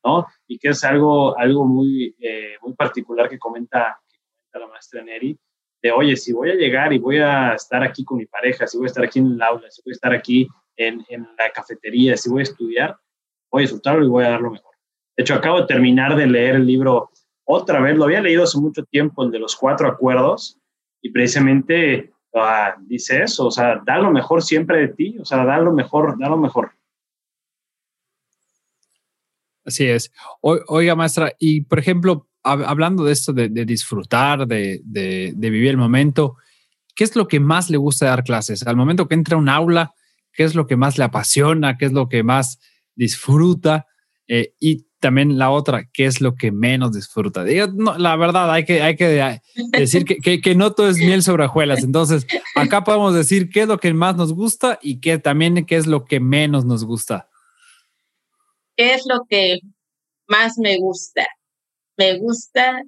¿no? 0.03 0.27
Y 0.47 0.59
que 0.59 0.69
es 0.69 0.83
algo, 0.83 1.37
algo 1.37 1.65
muy, 1.65 2.13
eh, 2.19 2.55
muy 2.61 2.73
particular 2.73 3.29
que 3.29 3.39
comenta, 3.39 3.97
que 4.09 4.17
comenta 4.19 4.59
la 4.59 4.67
maestra 4.67 5.03
Neri, 5.03 5.39
oye, 5.91 6.15
si 6.15 6.33
voy 6.33 6.51
a 6.51 6.55
llegar 6.55 6.93
y 6.93 6.99
voy 6.99 7.17
a 7.17 7.53
estar 7.53 7.83
aquí 7.83 8.03
con 8.03 8.17
mi 8.17 8.25
pareja, 8.25 8.67
si 8.67 8.77
voy 8.77 8.85
a 8.85 8.87
estar 8.87 9.03
aquí 9.03 9.19
en 9.19 9.33
el 9.33 9.41
aula, 9.41 9.69
si 9.69 9.81
voy 9.83 9.91
a 9.91 9.95
estar 9.95 10.13
aquí 10.13 10.47
en, 10.77 11.05
la 11.37 11.49
cafetería, 11.53 12.17
si 12.17 12.29
voy 12.29 12.41
a 12.41 12.43
estudiar, 12.43 12.97
voy 13.51 13.61
a 13.61 13.63
disfrutarlo 13.63 14.05
y 14.05 14.09
voy 14.09 14.23
a 14.25 14.29
dar 14.29 14.41
lo 14.41 14.51
mejor. 14.51 14.73
De 15.15 15.23
hecho, 15.23 15.35
acabo 15.35 15.61
de 15.61 15.67
terminar 15.67 16.15
de 16.15 16.27
leer 16.27 16.55
el 16.55 16.65
libro 16.65 17.09
otra 17.45 17.79
vez, 17.79 17.95
lo 17.95 18.05
había 18.05 18.21
leído 18.21 18.43
hace 18.43 18.59
mucho 18.59 18.83
tiempo, 18.85 19.23
el 19.23 19.31
de 19.31 19.39
los 19.39 19.55
cuatro 19.55 19.87
acuerdos, 19.87 20.59
y 21.01 21.11
precisamente 21.11 22.11
ah, 22.33 22.75
dice 22.81 23.23
eso, 23.23 23.47
o 23.47 23.51
sea, 23.51 23.81
da 23.85 23.99
lo 23.99 24.11
mejor 24.11 24.41
siempre 24.41 24.79
de 24.79 24.87
ti, 24.89 25.17
o 25.19 25.25
sea, 25.25 25.45
da 25.45 25.59
lo 25.59 25.71
mejor, 25.71 26.17
da 26.17 26.27
lo 26.29 26.37
mejor. 26.37 26.71
Así 29.63 29.87
es. 29.87 30.11
oiga, 30.41 30.95
maestra, 30.95 31.33
y 31.39 31.61
por 31.61 31.79
ejemplo, 31.79 32.27
hablando 32.45 33.03
de 33.03 33.11
esto, 33.11 33.33
de, 33.33 33.49
disfrutar, 33.65 34.47
de, 34.47 35.33
vivir 35.35 35.69
el 35.69 35.77
momento, 35.77 36.37
¿qué 36.95 37.03
es 37.03 37.15
lo 37.15 37.27
que 37.27 37.39
más 37.39 37.69
le 37.69 37.77
gusta 37.77 38.05
dar 38.05 38.23
clases? 38.23 38.65
Al 38.65 38.75
momento 38.75 39.07
que 39.07 39.15
entra 39.15 39.35
a 39.35 39.39
un 39.39 39.49
aula, 39.49 39.93
¿qué 40.31 40.43
es 40.43 40.55
lo 40.55 40.67
que 40.67 40.77
más 40.77 40.97
le 40.97 41.03
apasiona? 41.03 41.77
¿Qué 41.77 41.85
es 41.85 41.91
lo 41.91 42.07
que 42.07 42.23
más 42.23 42.59
disfruta? 42.95 43.87
Eh, 44.27 44.53
y 44.59 44.85
también 44.99 45.37
la 45.37 45.49
otra, 45.51 45.85
¿qué 45.91 46.05
es 46.05 46.21
lo 46.21 46.35
que 46.35 46.51
menos 46.51 46.93
disfruta? 46.93 47.43
la 47.43 48.15
verdad, 48.15 48.51
hay 48.51 48.65
que, 48.65 48.81
hay 48.81 48.95
que 48.95 49.41
decir 49.71 50.05
que, 50.05 50.41
que, 50.41 50.55
no 50.55 50.71
todo 50.73 50.89
es 50.89 50.97
miel 50.97 51.23
sobre 51.23 51.45
hojuelas. 51.45 51.83
Entonces, 51.83 52.25
acá 52.55 52.83
podemos 52.83 53.13
decir 53.13 53.49
qué 53.49 53.61
es 53.61 53.67
lo 53.67 53.79
que 53.79 53.93
más 53.93 54.15
nos 54.15 54.33
gusta 54.33 54.79
y 54.81 54.99
qué 54.99 55.17
también 55.17 55.65
qué 55.65 55.77
es 55.77 55.87
lo 55.87 56.05
que 56.05 56.19
menos 56.19 56.65
nos 56.65 56.85
gusta. 56.85 57.29
¿Qué 58.75 58.93
es 58.93 59.03
lo 59.07 59.25
que 59.29 59.59
más 60.27 60.57
me 60.57 60.77
gusta? 60.77 61.25
Me 61.97 62.17
gusta 62.17 62.83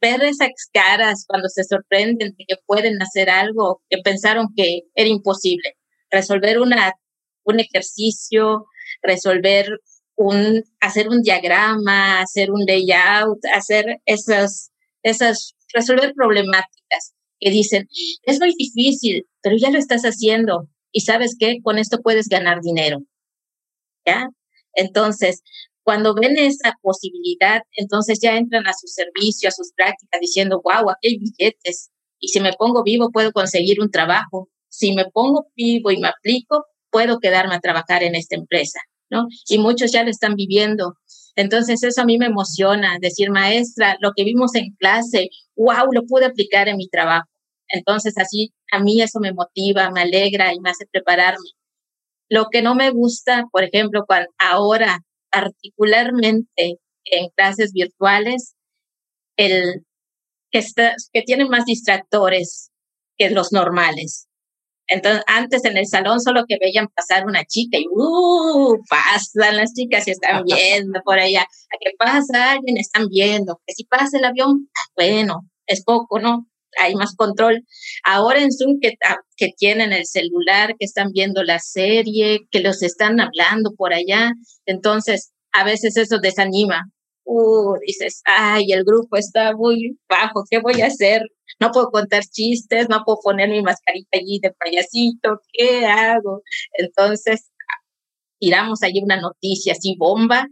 ver 0.00 0.22
esas 0.22 0.50
caras 0.72 1.24
cuando 1.26 1.48
se 1.48 1.64
sorprenden 1.64 2.34
de 2.36 2.44
que 2.46 2.56
pueden 2.66 3.00
hacer 3.02 3.30
algo 3.30 3.82
que 3.90 3.98
pensaron 3.98 4.48
que 4.56 4.82
era 4.94 5.08
imposible. 5.08 5.76
Resolver 6.10 6.60
una, 6.60 6.92
un 7.44 7.60
ejercicio, 7.60 8.66
resolver 9.02 9.80
un, 10.16 10.64
hacer 10.80 11.08
un 11.08 11.22
diagrama, 11.22 12.20
hacer 12.20 12.50
un 12.50 12.64
layout, 12.64 13.38
hacer 13.54 14.00
esas, 14.04 14.70
esas, 15.02 15.54
resolver 15.72 16.12
problemáticas 16.14 17.14
que 17.40 17.50
dicen, 17.50 17.88
es 18.24 18.40
muy 18.40 18.54
difícil, 18.56 19.26
pero 19.42 19.56
ya 19.56 19.70
lo 19.70 19.78
estás 19.78 20.02
haciendo 20.02 20.68
y 20.92 21.02
sabes 21.02 21.36
que 21.38 21.58
con 21.62 21.78
esto 21.78 22.00
puedes 22.02 22.28
ganar 22.28 22.60
dinero. 22.60 23.00
¿Ya? 24.06 24.28
Entonces, 24.74 25.42
cuando 25.88 26.12
ven 26.12 26.36
esa 26.36 26.74
posibilidad, 26.82 27.62
entonces 27.72 28.18
ya 28.20 28.36
entran 28.36 28.66
a 28.66 28.74
su 28.74 28.86
servicio, 28.88 29.48
a 29.48 29.52
sus 29.52 29.72
prácticas, 29.74 30.20
diciendo, 30.20 30.60
wow, 30.62 30.90
aquí 30.90 31.08
hay 31.08 31.18
billetes. 31.18 31.88
Y 32.18 32.28
si 32.28 32.40
me 32.40 32.52
pongo 32.52 32.82
vivo, 32.82 33.10
puedo 33.10 33.32
conseguir 33.32 33.80
un 33.80 33.90
trabajo. 33.90 34.50
Si 34.68 34.92
me 34.92 35.06
pongo 35.06 35.46
vivo 35.56 35.90
y 35.90 35.96
me 35.96 36.08
aplico, 36.08 36.66
puedo 36.90 37.20
quedarme 37.20 37.54
a 37.54 37.60
trabajar 37.60 38.02
en 38.02 38.16
esta 38.16 38.36
empresa, 38.36 38.80
¿no? 39.08 39.28
Y 39.48 39.56
muchos 39.56 39.90
ya 39.90 40.04
lo 40.04 40.10
están 40.10 40.34
viviendo. 40.34 40.92
Entonces 41.36 41.82
eso 41.82 42.02
a 42.02 42.04
mí 42.04 42.18
me 42.18 42.26
emociona, 42.26 42.98
decir, 43.00 43.30
maestra, 43.30 43.96
lo 44.02 44.12
que 44.14 44.24
vimos 44.24 44.54
en 44.56 44.74
clase, 44.78 45.30
wow, 45.56 45.90
lo 45.90 46.02
pude 46.04 46.26
aplicar 46.26 46.68
en 46.68 46.76
mi 46.76 46.88
trabajo. 46.88 47.30
Entonces 47.66 48.12
así 48.18 48.52
a 48.72 48.78
mí 48.78 49.00
eso 49.00 49.20
me 49.20 49.32
motiva, 49.32 49.90
me 49.90 50.02
alegra 50.02 50.52
y 50.52 50.60
me 50.60 50.68
hace 50.68 50.84
prepararme. 50.92 51.48
Lo 52.28 52.48
que 52.52 52.60
no 52.60 52.74
me 52.74 52.90
gusta, 52.90 53.46
por 53.50 53.64
ejemplo, 53.64 54.04
cuando 54.06 54.28
ahora 54.38 55.00
particularmente 55.30 56.78
en 57.04 57.28
clases 57.36 57.72
virtuales, 57.72 58.54
el 59.36 59.84
que, 60.50 60.58
está, 60.58 60.94
que 61.12 61.22
tienen 61.22 61.48
más 61.48 61.64
distractores 61.64 62.70
que 63.16 63.30
los 63.30 63.52
normales. 63.52 64.28
Entonces, 64.88 65.22
antes 65.26 65.64
en 65.64 65.76
el 65.76 65.86
salón 65.86 66.20
solo 66.20 66.44
que 66.48 66.56
veían 66.58 66.88
pasar 66.88 67.26
una 67.26 67.44
chica 67.44 67.78
y 67.78 67.84
¡uh! 67.90 68.78
pasan 68.88 69.56
las 69.56 69.74
chicas 69.74 70.08
y 70.08 70.12
están 70.12 70.44
viendo 70.44 71.00
por 71.04 71.18
allá. 71.18 71.42
¿A 71.42 71.76
qué 71.78 71.90
pasa 71.98 72.52
alguien? 72.52 72.78
Están 72.78 73.08
viendo. 73.08 73.60
Que 73.66 73.74
si 73.74 73.84
pasa 73.84 74.16
el 74.16 74.24
avión, 74.24 74.70
bueno, 74.96 75.46
es 75.66 75.84
poco, 75.84 76.18
¿no? 76.18 76.47
Hay 76.80 76.94
más 76.94 77.14
control. 77.16 77.64
Ahora 78.04 78.42
en 78.42 78.52
Zoom 78.52 78.78
que, 78.80 78.94
ah, 79.04 79.18
que 79.36 79.50
tienen 79.56 79.92
el 79.92 80.06
celular, 80.06 80.74
que 80.78 80.84
están 80.84 81.12
viendo 81.12 81.42
la 81.42 81.58
serie, 81.58 82.40
que 82.50 82.60
los 82.60 82.82
están 82.82 83.20
hablando 83.20 83.74
por 83.76 83.92
allá. 83.94 84.32
Entonces, 84.66 85.32
a 85.52 85.64
veces 85.64 85.96
eso 85.96 86.18
desanima. 86.18 86.90
Uh, 87.24 87.74
dices, 87.86 88.22
ay, 88.24 88.72
el 88.72 88.84
grupo 88.84 89.16
está 89.16 89.54
muy 89.54 89.98
bajo, 90.08 90.44
¿qué 90.50 90.60
voy 90.60 90.80
a 90.80 90.86
hacer? 90.86 91.22
no 91.60 91.70
puedo 91.70 91.90
contar 91.90 92.22
chistes, 92.24 92.88
no 92.88 93.02
puedo 93.04 93.18
poner 93.22 93.48
mi 93.48 93.62
mascarita 93.62 94.18
allí 94.18 94.38
de 94.40 94.52
payasito, 94.52 95.40
¿qué 95.52 95.86
hago? 95.86 96.42
Entonces, 96.74 97.50
tiramos 98.38 98.82
ahí 98.82 99.00
una 99.02 99.20
noticia 99.20 99.72
así 99.72 99.96
bomba, 99.98 100.46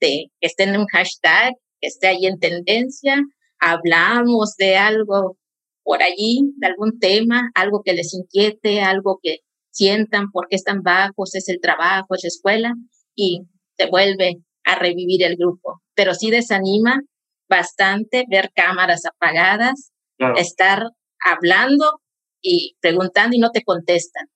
de 0.00 0.30
que 0.40 0.46
esté 0.46 0.64
en 0.64 0.78
un 0.78 0.86
hashtag, 0.86 1.54
que 1.80 1.88
esté 1.88 2.08
ahí 2.08 2.26
en 2.26 2.38
tendencia, 2.38 3.22
hablamos 3.58 4.54
de 4.56 4.76
algo 4.76 5.36
por 5.84 6.02
allí, 6.02 6.40
de 6.56 6.66
algún 6.66 6.98
tema, 6.98 7.50
algo 7.54 7.82
que 7.84 7.92
les 7.92 8.14
inquiete, 8.14 8.80
algo 8.80 9.20
que 9.22 9.38
sientan 9.70 10.30
porque 10.32 10.56
están 10.56 10.82
bajos, 10.82 11.34
es 11.34 11.48
el 11.48 11.60
trabajo, 11.60 12.14
es 12.14 12.22
la 12.24 12.28
escuela, 12.28 12.72
y 13.14 13.42
se 13.76 13.88
vuelve 13.88 14.36
a 14.64 14.76
revivir 14.76 15.22
el 15.22 15.36
grupo. 15.36 15.82
Pero 15.94 16.14
sí 16.14 16.30
desanima 16.30 17.00
bastante 17.48 18.24
ver 18.30 18.50
cámaras 18.54 19.02
apagadas, 19.04 19.92
estar 20.36 20.84
hablando 21.22 22.00
y 22.40 22.76
preguntando 22.80 23.36
y 23.36 23.40
no 23.40 23.50
te 23.50 23.62
contestan. 23.62 24.26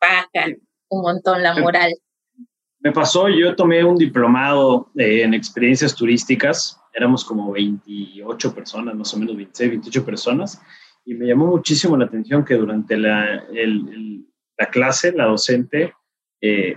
Bajan 0.00 0.56
un 0.88 1.02
montón 1.02 1.42
la 1.42 1.54
moral. 1.54 1.92
Me 2.80 2.92
pasó, 2.92 3.28
yo 3.28 3.56
tomé 3.56 3.82
un 3.84 3.96
diplomado 3.96 4.90
eh, 4.96 5.22
en 5.22 5.34
experiencias 5.34 5.94
turísticas, 5.94 6.80
éramos 6.94 7.24
como 7.24 7.50
28 7.52 8.54
personas, 8.54 8.94
más 8.94 9.12
o 9.14 9.18
menos 9.18 9.36
26, 9.36 9.70
28 9.70 10.04
personas, 10.04 10.62
y 11.04 11.14
me 11.14 11.26
llamó 11.26 11.46
muchísimo 11.46 11.96
la 11.96 12.04
atención 12.04 12.44
que 12.44 12.54
durante 12.54 12.96
la, 12.96 13.44
la 14.58 14.66
clase, 14.70 15.12
la 15.12 15.24
docente, 15.24 15.94
eh, 16.40 16.76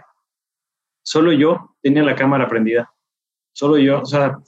solo 1.04 1.32
yo 1.34 1.76
tenía 1.82 2.04
la 2.04 2.16
cámara 2.16 2.48
prendida, 2.48 2.92
solo 3.54 3.78
yo, 3.78 4.02
o 4.02 4.06
sea, 4.06 4.40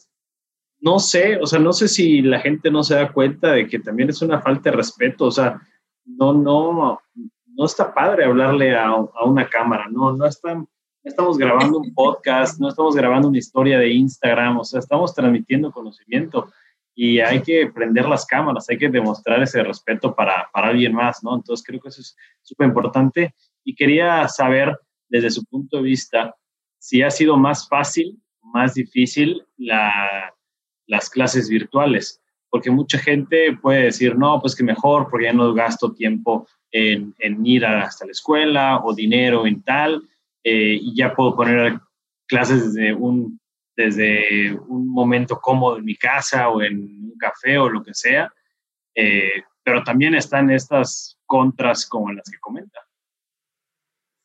no 0.80 1.00
sé, 1.00 1.38
o 1.42 1.46
sea, 1.46 1.60
no 1.60 1.72
sé 1.72 1.88
si 1.88 2.22
la 2.22 2.39
gente 2.39 2.70
no 2.70 2.84
se 2.84 2.96
da 2.96 3.12
cuenta 3.12 3.52
de 3.54 3.68
que 3.68 3.80
también 3.80 4.10
es 4.10 4.22
una 4.22 4.42
falta 4.42 4.70
de 4.70 4.78
respeto, 4.78 5.26
o 5.26 5.32
sea, 5.32 5.62
no, 6.06 6.34
no, 6.34 7.00
no 7.46 7.66
está 7.66 7.94
padre 7.94 8.26
hablarle 8.26 8.76
a, 8.76 8.94
una 9.26 9.48
cámara, 9.50 9.88
no, 9.89 10.13
no 10.13 10.26
estamos 11.04 11.38
grabando 11.38 11.80
un 11.80 11.94
podcast, 11.94 12.60
no 12.60 12.70
estamos 12.70 12.96
grabando 12.96 13.28
una 13.28 13.38
historia 13.38 13.78
de 13.78 13.89
Instagram, 13.89 14.60
o 14.60 14.63
sea, 14.63 14.80
estamos 14.80 15.13
transmitiendo 15.13 15.72
conocimiento 15.72 16.52
y 16.96 17.20
hay 17.20 17.42
que 17.42 17.68
prender 17.68 18.08
las 18.08 18.26
cámaras, 18.26 18.70
hay 18.70 18.78
que 18.78 18.89
demostrar 18.89 19.42
ese 19.42 19.63
respeto 19.63 20.16
para, 20.16 20.50
para 20.54 20.68
alguien 20.70 20.94
más, 20.94 21.24
¿no? 21.24 21.36
Entonces 21.36 21.66
creo 21.66 21.80
que 21.80 21.89
eso 21.89 22.02
es 22.02 22.16
súper 22.42 22.68
importante 22.68 23.34
y 23.63 23.76
quería 23.76 24.28
saber 24.28 24.78
desde 25.10 25.32
su 25.32 25.44
punto 25.46 25.78
de 25.78 25.84
vista 25.84 26.36
si 26.78 27.02
ha 27.02 27.10
sido 27.10 27.38
más 27.38 27.68
fácil, 27.68 28.20
más 28.42 28.74
difícil 28.74 29.44
la 29.58 30.34
las 30.88 31.10
clases 31.10 31.50
virtuales, 31.50 32.22
porque 32.50 32.70
mucha 32.70 32.98
gente 32.98 33.58
puede 33.62 33.84
decir, 33.84 34.16
no, 34.18 34.39
pues 34.39 34.56
que 34.56 34.63
mejor, 34.63 35.08
porque 35.10 35.26
ya 35.26 35.34
no 35.34 35.54
gasto 35.54 35.94
tiempo 35.94 36.48
en, 36.72 37.16
ir 37.46 37.66
hasta 37.66 38.06
la 38.06 38.12
escuela 38.12 38.82
o 38.84 38.94
dinero 38.94 39.46
en 39.46 39.62
tal, 39.63 40.04
eh, 40.44 40.78
y 40.82 40.96
ya 40.96 41.14
puedo 41.14 41.36
poner 41.36 41.80
clases 42.28 42.74
desde 42.74 42.94
un, 42.94 43.40
desde 43.76 44.54
un 44.68 44.90
momento 44.90 45.40
cómodo 45.40 45.78
en 45.78 45.86
mi 45.86 45.96
casa 45.96 46.50
o 46.50 46.62
en 46.62 46.80
un 46.80 47.18
café 47.18 47.58
o 47.58 47.70
lo 47.70 47.84
que 47.84 47.94
sea, 47.94 48.32
eh, 48.96 49.44
pero 49.64 49.84
también 49.84 50.16
están 50.16 50.50
estas 50.52 51.18
contras 51.26 51.86
como 51.86 52.12
las 52.12 52.30
que 52.30 52.40
comenta. 52.40 52.80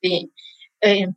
Sí, 0.02 0.32
eh, 0.80 1.08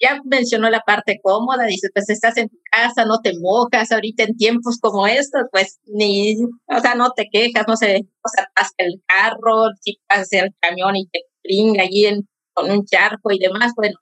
ya 0.00 0.20
mencionó 0.24 0.70
la 0.70 0.80
parte 0.80 1.20
cómoda, 1.22 1.66
dice, 1.66 1.88
pues 1.92 2.08
estás 2.08 2.36
en 2.38 2.48
tu 2.48 2.58
casa, 2.70 3.04
no 3.04 3.20
te 3.20 3.38
mojas, 3.38 3.92
ahorita 3.92 4.22
en 4.22 4.36
tiempos 4.36 4.78
como 4.80 5.06
estos, 5.06 5.42
pues 5.52 5.78
ni, 5.84 6.36
o 6.66 6.80
sea, 6.80 6.94
no 6.94 7.12
te 7.12 7.28
quejas, 7.30 7.66
no 7.68 7.76
se, 7.76 8.06
o 8.22 8.28
sea, 8.28 8.50
pasa 8.54 8.72
el 8.78 9.02
carro, 9.06 9.68
si 9.80 10.00
pasa 10.06 10.38
el 10.40 10.54
camión 10.60 10.96
y 10.96 11.06
te 11.08 11.20
brinca 11.44 11.82
allí 11.82 12.06
en, 12.06 12.26
con 12.60 12.70
un 12.70 12.84
charco 12.84 13.30
y 13.32 13.38
demás, 13.38 13.72
bueno, 13.76 13.96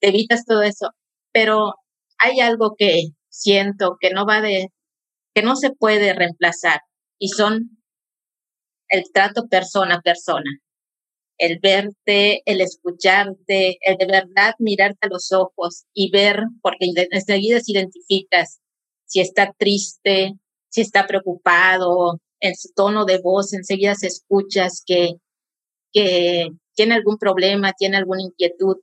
te 0.00 0.08
evitas 0.08 0.44
todo 0.44 0.62
eso. 0.62 0.90
Pero 1.32 1.74
hay 2.18 2.40
algo 2.40 2.74
que 2.76 3.08
siento 3.28 3.96
que 4.00 4.10
no 4.10 4.26
va 4.26 4.40
de, 4.40 4.68
que 5.34 5.42
no 5.42 5.56
se 5.56 5.70
puede 5.70 6.14
reemplazar 6.14 6.80
y 7.18 7.28
son 7.28 7.78
el 8.88 9.04
trato 9.12 9.48
persona 9.48 9.96
a 9.96 10.00
persona 10.00 10.50
el 11.38 11.60
verte, 11.60 12.42
el 12.44 12.60
escucharte, 12.60 13.78
el 13.80 13.96
de 13.96 14.06
verdad 14.06 14.54
mirarte 14.58 15.06
a 15.06 15.08
los 15.08 15.32
ojos 15.32 15.84
y 15.94 16.10
ver, 16.10 16.42
porque 16.60 16.90
enseguida 17.10 17.60
se 17.60 17.72
identificas 17.72 18.60
si 19.06 19.20
está 19.20 19.54
triste, 19.56 20.34
si 20.68 20.82
está 20.82 21.06
preocupado, 21.06 22.20
en 22.40 22.54
su 22.56 22.72
tono 22.74 23.04
de 23.04 23.20
voz, 23.22 23.52
enseguida 23.52 23.94
se 23.94 24.08
escuchas 24.08 24.82
que, 24.84 25.14
que 25.92 26.48
tiene 26.78 26.94
algún 26.94 27.18
problema, 27.18 27.72
tiene 27.72 27.96
alguna 27.96 28.22
inquietud. 28.22 28.76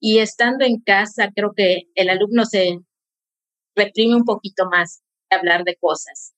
Y 0.00 0.20
estando 0.20 0.64
en 0.64 0.80
casa, 0.80 1.28
creo 1.36 1.52
que 1.54 1.82
el 1.94 2.08
alumno 2.08 2.46
se 2.46 2.78
reprime 3.76 4.16
un 4.16 4.24
poquito 4.24 4.70
más 4.70 5.02
de 5.30 5.36
hablar 5.36 5.62
de 5.64 5.76
cosas. 5.76 6.32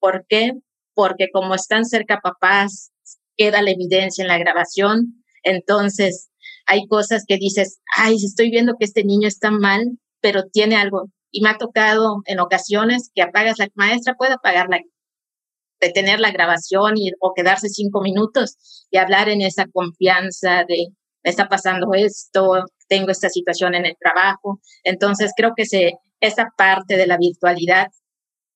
¿Por 0.00 0.26
qué? 0.28 0.52
Porque 0.92 1.28
como 1.32 1.54
están 1.54 1.86
cerca 1.86 2.20
papás, 2.22 2.92
queda 3.38 3.62
la 3.62 3.70
evidencia 3.70 4.20
en 4.20 4.28
la 4.28 4.36
grabación. 4.36 5.24
Entonces, 5.44 6.28
hay 6.66 6.86
cosas 6.88 7.24
que 7.26 7.38
dices, 7.38 7.80
ay, 7.96 8.16
estoy 8.16 8.50
viendo 8.50 8.74
que 8.78 8.84
este 8.84 9.02
niño 9.02 9.28
está 9.28 9.50
mal, 9.50 9.98
pero 10.20 10.44
tiene 10.52 10.76
algo. 10.76 11.06
Y 11.30 11.40
me 11.40 11.48
ha 11.48 11.56
tocado 11.56 12.20
en 12.26 12.38
ocasiones 12.38 13.10
que 13.14 13.22
apagas 13.22 13.58
la 13.58 13.68
maestra, 13.76 14.14
puede 14.14 14.34
apagarla, 15.80 16.02
detener 16.02 16.20
la 16.20 16.30
grabación 16.30 16.96
y, 16.96 17.10
o 17.20 17.32
quedarse 17.34 17.68
cinco 17.68 18.00
minutos 18.02 18.86
y 18.90 18.98
hablar 18.98 19.28
en 19.28 19.42
esa 19.42 19.66
confianza 19.72 20.64
de, 20.68 20.88
me 21.22 21.30
está 21.30 21.48
pasando 21.48 21.92
esto, 21.94 22.64
tengo 22.88 23.10
esta 23.10 23.28
situación 23.28 23.74
en 23.74 23.86
el 23.86 23.96
trabajo. 23.98 24.60
Entonces, 24.84 25.32
creo 25.36 25.52
que 25.56 25.66
se, 25.66 25.92
esa 26.20 26.48
parte 26.56 26.96
de 26.96 27.06
la 27.06 27.16
virtualidad 27.18 27.88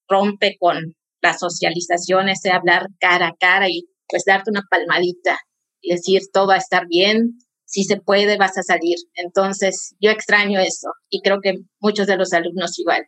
rompe 0.08 0.56
con 0.58 0.94
la 1.22 1.34
socialización, 1.34 2.28
ese 2.28 2.50
hablar 2.50 2.88
cara 3.00 3.28
a 3.28 3.34
cara 3.38 3.68
y 3.68 3.86
pues 4.08 4.24
darte 4.26 4.50
una 4.50 4.64
palmadita 4.70 5.38
y 5.80 5.92
decir 5.92 6.22
todo 6.32 6.48
va 6.48 6.54
a 6.54 6.58
estar 6.58 6.86
bien, 6.86 7.38
si 7.64 7.84
se 7.84 7.96
puede 7.96 8.36
vas 8.36 8.56
a 8.58 8.62
salir. 8.62 8.96
Entonces 9.14 9.94
yo 10.00 10.10
extraño 10.10 10.60
eso 10.60 10.88
y 11.08 11.22
creo 11.22 11.40
que 11.42 11.54
muchos 11.80 12.06
de 12.06 12.16
los 12.16 12.32
alumnos 12.34 12.78
igual. 12.78 13.06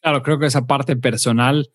Claro, 0.00 0.22
creo 0.22 0.38
que 0.38 0.46
esa 0.46 0.66
parte 0.66 0.96
personal 0.96 1.68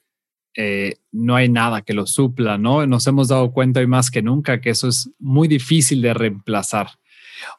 eh, 0.56 0.98
no 1.12 1.36
hay 1.36 1.50
nada 1.50 1.82
que 1.82 1.94
lo 1.94 2.06
supla, 2.06 2.58
¿no? 2.58 2.86
Nos 2.86 3.08
hemos 3.08 3.28
dado 3.28 3.52
cuenta 3.52 3.80
hoy 3.80 3.88
más 3.88 4.12
que 4.12 4.22
nunca 4.22 4.62
que 4.62 4.70
eso 4.70 4.88
es 4.88 5.10
muy 5.20 5.48
difícil 5.48 6.02
de 6.02 6.13
reemplazar. 6.13 6.88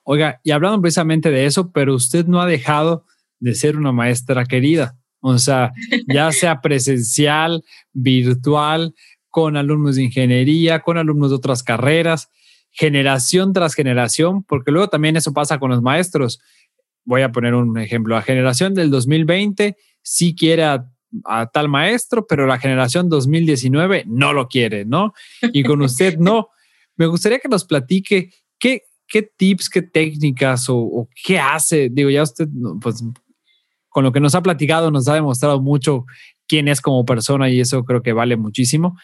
Oiga, 0.04 0.40
y 0.44 0.52
hablando 0.52 0.80
precisamente 0.80 1.30
de 1.30 1.46
eso, 1.46 1.72
pero 1.72 1.94
usted 1.94 2.26
no 2.26 2.40
ha 2.40 2.46
dejado 2.46 3.04
de 3.40 3.54
ser 3.54 3.76
una 3.76 3.92
maestra 3.92 4.44
querida. 4.46 4.96
O 5.20 5.38
sea, 5.38 5.72
ya 6.07 6.30
sea 6.33 6.61
presencial, 6.61 7.64
virtual, 7.92 8.94
con 9.30 9.57
alumnos 9.57 9.96
de 9.96 10.04
ingeniería, 10.04 10.80
con 10.80 10.96
alumnos 10.96 11.30
de 11.30 11.37
otras 11.37 11.62
carreras, 11.62 12.30
generación 12.70 13.52
tras 13.52 13.74
generación, 13.74 14.44
porque 14.44 14.70
luego 14.70 14.88
también 14.88 15.16
eso 15.16 15.33
pasa 15.33 15.59
con 15.59 15.70
los 15.70 15.83
maestros. 15.83 16.40
Voy 17.04 17.22
a 17.22 17.33
poner 17.33 17.54
un 17.54 17.76
ejemplo. 17.78 18.14
La 18.14 18.22
generación 18.22 18.74
del 18.74 18.90
2020 18.90 19.76
sí 20.02 20.35
quiere 20.37 20.64
a, 20.64 20.87
tal 21.53 21.68
maestro, 21.68 22.27
pero 22.27 22.46
la 22.46 22.59
generación 22.59 23.09
2019 23.09 24.05
no 24.07 24.33
lo 24.33 24.48
quiere, 24.48 24.85
¿no? 24.85 25.12
Y 25.53 25.62
con 25.62 25.83
usted 25.83 26.16
no. 26.18 26.48
Me 26.96 27.07
gustaría 27.07 27.38
que 27.38 27.48
nos 27.48 27.64
platique 27.64 28.31
qué, 28.59 28.83
qué 29.07 29.22
tips, 29.22 29.68
qué 29.68 29.83
técnicas 29.83 30.68
o, 30.68 30.77
o, 30.77 31.09
qué 31.24 31.38
hace. 31.38 31.88
Digo, 31.90 32.11
ya 32.11 32.22
usted, 32.22 32.48
pues, 32.81 33.05
con 33.88 34.05
lo 34.05 34.12
que 34.12 34.20
nos 34.20 34.35
ha 34.35 34.42
platicado, 34.42 34.90
nos 34.90 35.09
ha 35.09 35.14
demostrado 35.14 35.61
mucho 35.61 36.05
quién 36.46 36.68
es 36.68 36.81
como 36.81 37.05
persona 37.05 37.48
y 37.50 37.61
eso 37.61 37.85
creo 37.85 38.03
que 38.03 38.12
vale 38.12 38.37
muchísimo 38.37 38.96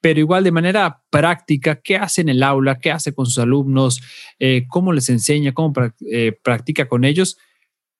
pero 0.00 0.20
igual 0.20 0.44
de 0.44 0.52
manera 0.52 1.02
práctica, 1.10 1.80
¿qué 1.80 1.96
hace 1.96 2.20
en 2.20 2.28
el 2.28 2.42
aula? 2.42 2.78
¿Qué 2.78 2.90
hace 2.90 3.12
con 3.12 3.26
sus 3.26 3.38
alumnos? 3.38 4.00
Eh, 4.38 4.64
¿Cómo 4.68 4.92
les 4.92 5.08
enseña? 5.08 5.52
¿Cómo 5.52 5.72
eh, 6.10 6.32
practica 6.42 6.86
con 6.86 7.04
ellos? 7.04 7.36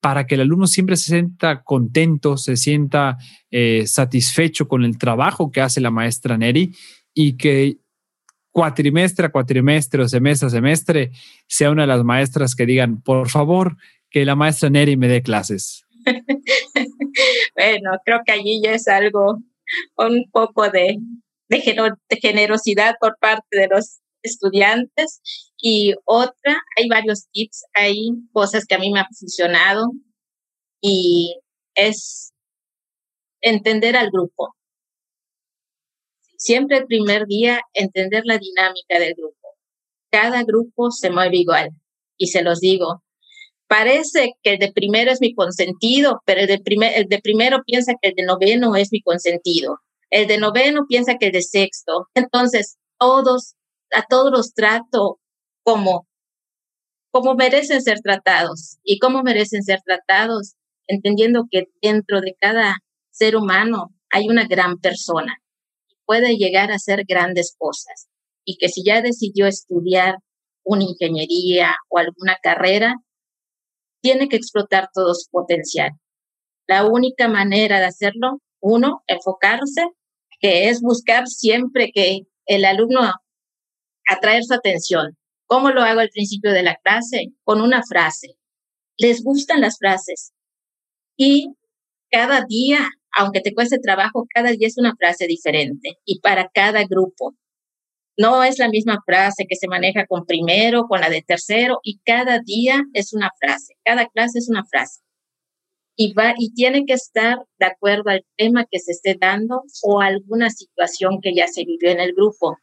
Para 0.00 0.26
que 0.26 0.36
el 0.36 0.42
alumno 0.42 0.66
siempre 0.66 0.96
se 0.96 1.06
sienta 1.06 1.62
contento, 1.62 2.36
se 2.36 2.56
sienta 2.56 3.18
eh, 3.50 3.86
satisfecho 3.86 4.68
con 4.68 4.84
el 4.84 4.96
trabajo 4.96 5.50
que 5.50 5.60
hace 5.60 5.80
la 5.80 5.90
maestra 5.90 6.38
Neri 6.38 6.72
y 7.14 7.36
que 7.36 7.78
cuatrimestre 8.52 9.26
a 9.26 9.30
cuatrimestre 9.30 10.02
o 10.02 10.08
semestre 10.08 10.46
a 10.46 10.50
semestre 10.50 11.10
sea 11.46 11.70
una 11.70 11.82
de 11.82 11.88
las 11.88 12.04
maestras 12.04 12.54
que 12.54 12.66
digan, 12.66 13.02
por 13.02 13.28
favor, 13.28 13.76
que 14.10 14.24
la 14.24 14.36
maestra 14.36 14.70
Neri 14.70 14.96
me 14.96 15.08
dé 15.08 15.22
clases. 15.22 15.84
bueno, 17.56 17.90
creo 18.04 18.20
que 18.24 18.32
allí 18.32 18.60
ya 18.62 18.72
es 18.72 18.86
algo, 18.88 19.42
un 19.96 20.30
poco 20.30 20.70
de 20.70 20.98
de, 21.48 22.18
generosidad 22.20 22.94
por 23.00 23.16
parte 23.18 23.58
de 23.58 23.68
los 23.68 24.00
estudiantes. 24.28 25.20
Y 25.56 25.94
otra, 26.04 26.60
hay 26.76 26.88
varios 26.88 27.28
tips, 27.32 27.64
hay 27.74 28.10
cosas 28.32 28.64
que 28.66 28.74
a 28.74 28.78
mí 28.78 28.90
me 28.92 29.00
han 29.00 29.06
funcionado 29.18 29.92
y 30.80 31.38
es 31.74 32.32
entender 33.40 33.96
al 33.96 34.10
grupo. 34.10 34.54
Siempre 36.36 36.78
el 36.78 36.86
primer 36.86 37.26
día, 37.26 37.60
entender 37.74 38.22
la 38.24 38.38
dinámica 38.38 38.98
del 38.98 39.14
grupo. 39.14 39.34
Cada 40.10 40.44
grupo 40.44 40.90
se 40.90 41.10
mueve 41.10 41.38
igual. 41.38 41.70
Y 42.16 42.28
se 42.28 42.42
los 42.42 42.60
digo, 42.60 43.02
parece 43.66 44.32
que 44.42 44.54
el 44.54 44.58
de 44.58 44.72
primero 44.72 45.10
es 45.10 45.20
mi 45.20 45.34
consentido, 45.34 46.22
pero 46.24 46.40
el 46.40 46.46
de, 46.46 46.58
primer, 46.60 46.96
el 46.96 47.08
de 47.08 47.20
primero 47.20 47.62
piensa 47.64 47.94
que 48.00 48.10
el 48.10 48.14
de 48.14 48.24
noveno 48.24 48.76
es 48.76 48.90
mi 48.92 49.00
consentido 49.02 49.80
el 50.10 50.26
de 50.26 50.38
noveno 50.38 50.86
piensa 50.88 51.16
que 51.18 51.26
el 51.26 51.32
de 51.32 51.42
sexto. 51.42 52.08
Entonces, 52.14 52.78
todos, 52.98 53.54
a 53.94 54.04
todos 54.08 54.30
los 54.30 54.54
trato 54.54 55.20
como, 55.62 56.06
como 57.10 57.34
merecen 57.34 57.82
ser 57.82 58.00
tratados. 58.00 58.78
¿Y 58.82 58.98
cómo 58.98 59.22
merecen 59.22 59.62
ser 59.62 59.80
tratados? 59.84 60.54
Entendiendo 60.86 61.44
que 61.50 61.66
dentro 61.82 62.20
de 62.20 62.34
cada 62.40 62.76
ser 63.10 63.36
humano 63.36 63.94
hay 64.10 64.28
una 64.28 64.46
gran 64.46 64.78
persona 64.78 65.36
y 65.88 65.96
puede 66.06 66.36
llegar 66.36 66.70
a 66.70 66.76
hacer 66.76 67.04
grandes 67.06 67.54
cosas. 67.58 68.08
Y 68.44 68.56
que 68.56 68.68
si 68.68 68.82
ya 68.84 69.02
decidió 69.02 69.46
estudiar 69.46 70.16
una 70.64 70.84
ingeniería 70.84 71.74
o 71.88 71.98
alguna 71.98 72.36
carrera, 72.42 72.94
tiene 74.00 74.28
que 74.28 74.36
explotar 74.36 74.88
todo 74.92 75.14
su 75.14 75.28
potencial. 75.30 75.92
La 76.66 76.86
única 76.86 77.28
manera 77.28 77.78
de 77.80 77.86
hacerlo, 77.86 78.40
uno, 78.60 79.02
enfocarse 79.06 79.86
que 80.40 80.68
es 80.68 80.80
buscar 80.80 81.26
siempre 81.26 81.90
que 81.92 82.20
el 82.46 82.64
alumno 82.64 83.00
atraer 84.08 84.44
su 84.44 84.54
atención. 84.54 85.16
¿Cómo 85.46 85.70
lo 85.70 85.82
hago 85.82 86.00
al 86.00 86.10
principio 86.10 86.52
de 86.52 86.62
la 86.62 86.76
clase? 86.76 87.28
Con 87.44 87.60
una 87.60 87.82
frase. 87.88 88.34
Les 88.96 89.22
gustan 89.22 89.60
las 89.60 89.78
frases. 89.78 90.32
Y 91.16 91.54
cada 92.10 92.44
día, 92.46 92.88
aunque 93.16 93.40
te 93.40 93.54
cueste 93.54 93.78
trabajo, 93.78 94.26
cada 94.34 94.50
día 94.50 94.66
es 94.66 94.78
una 94.78 94.94
frase 94.96 95.26
diferente 95.26 95.98
y 96.04 96.20
para 96.20 96.48
cada 96.52 96.84
grupo. 96.84 97.34
No 98.16 98.42
es 98.42 98.58
la 98.58 98.68
misma 98.68 98.98
frase 99.06 99.46
que 99.48 99.56
se 99.56 99.68
maneja 99.68 100.06
con 100.06 100.26
primero, 100.26 100.86
con 100.88 101.00
la 101.00 101.08
de 101.08 101.22
tercero 101.22 101.78
y 101.82 102.00
cada 102.04 102.40
día 102.40 102.82
es 102.92 103.12
una 103.12 103.30
frase. 103.40 103.74
Cada 103.84 104.06
clase 104.06 104.40
es 104.40 104.48
una 104.48 104.64
frase 104.64 105.00
y, 106.00 106.12
va, 106.14 106.34
y 106.38 106.54
tiene 106.54 106.84
que 106.86 106.92
estar 106.94 107.38
de 107.58 107.66
acuerdo 107.66 108.10
al 108.10 108.24
tema 108.36 108.64
que 108.70 108.78
se 108.78 108.92
esté 108.92 109.16
dando 109.20 109.62
o 109.82 110.00
alguna 110.00 110.48
situación 110.48 111.20
que 111.20 111.34
ya 111.34 111.48
se 111.48 111.64
vivió 111.64 111.90
en 111.90 112.00
el 112.00 112.12
grupo 112.14 112.56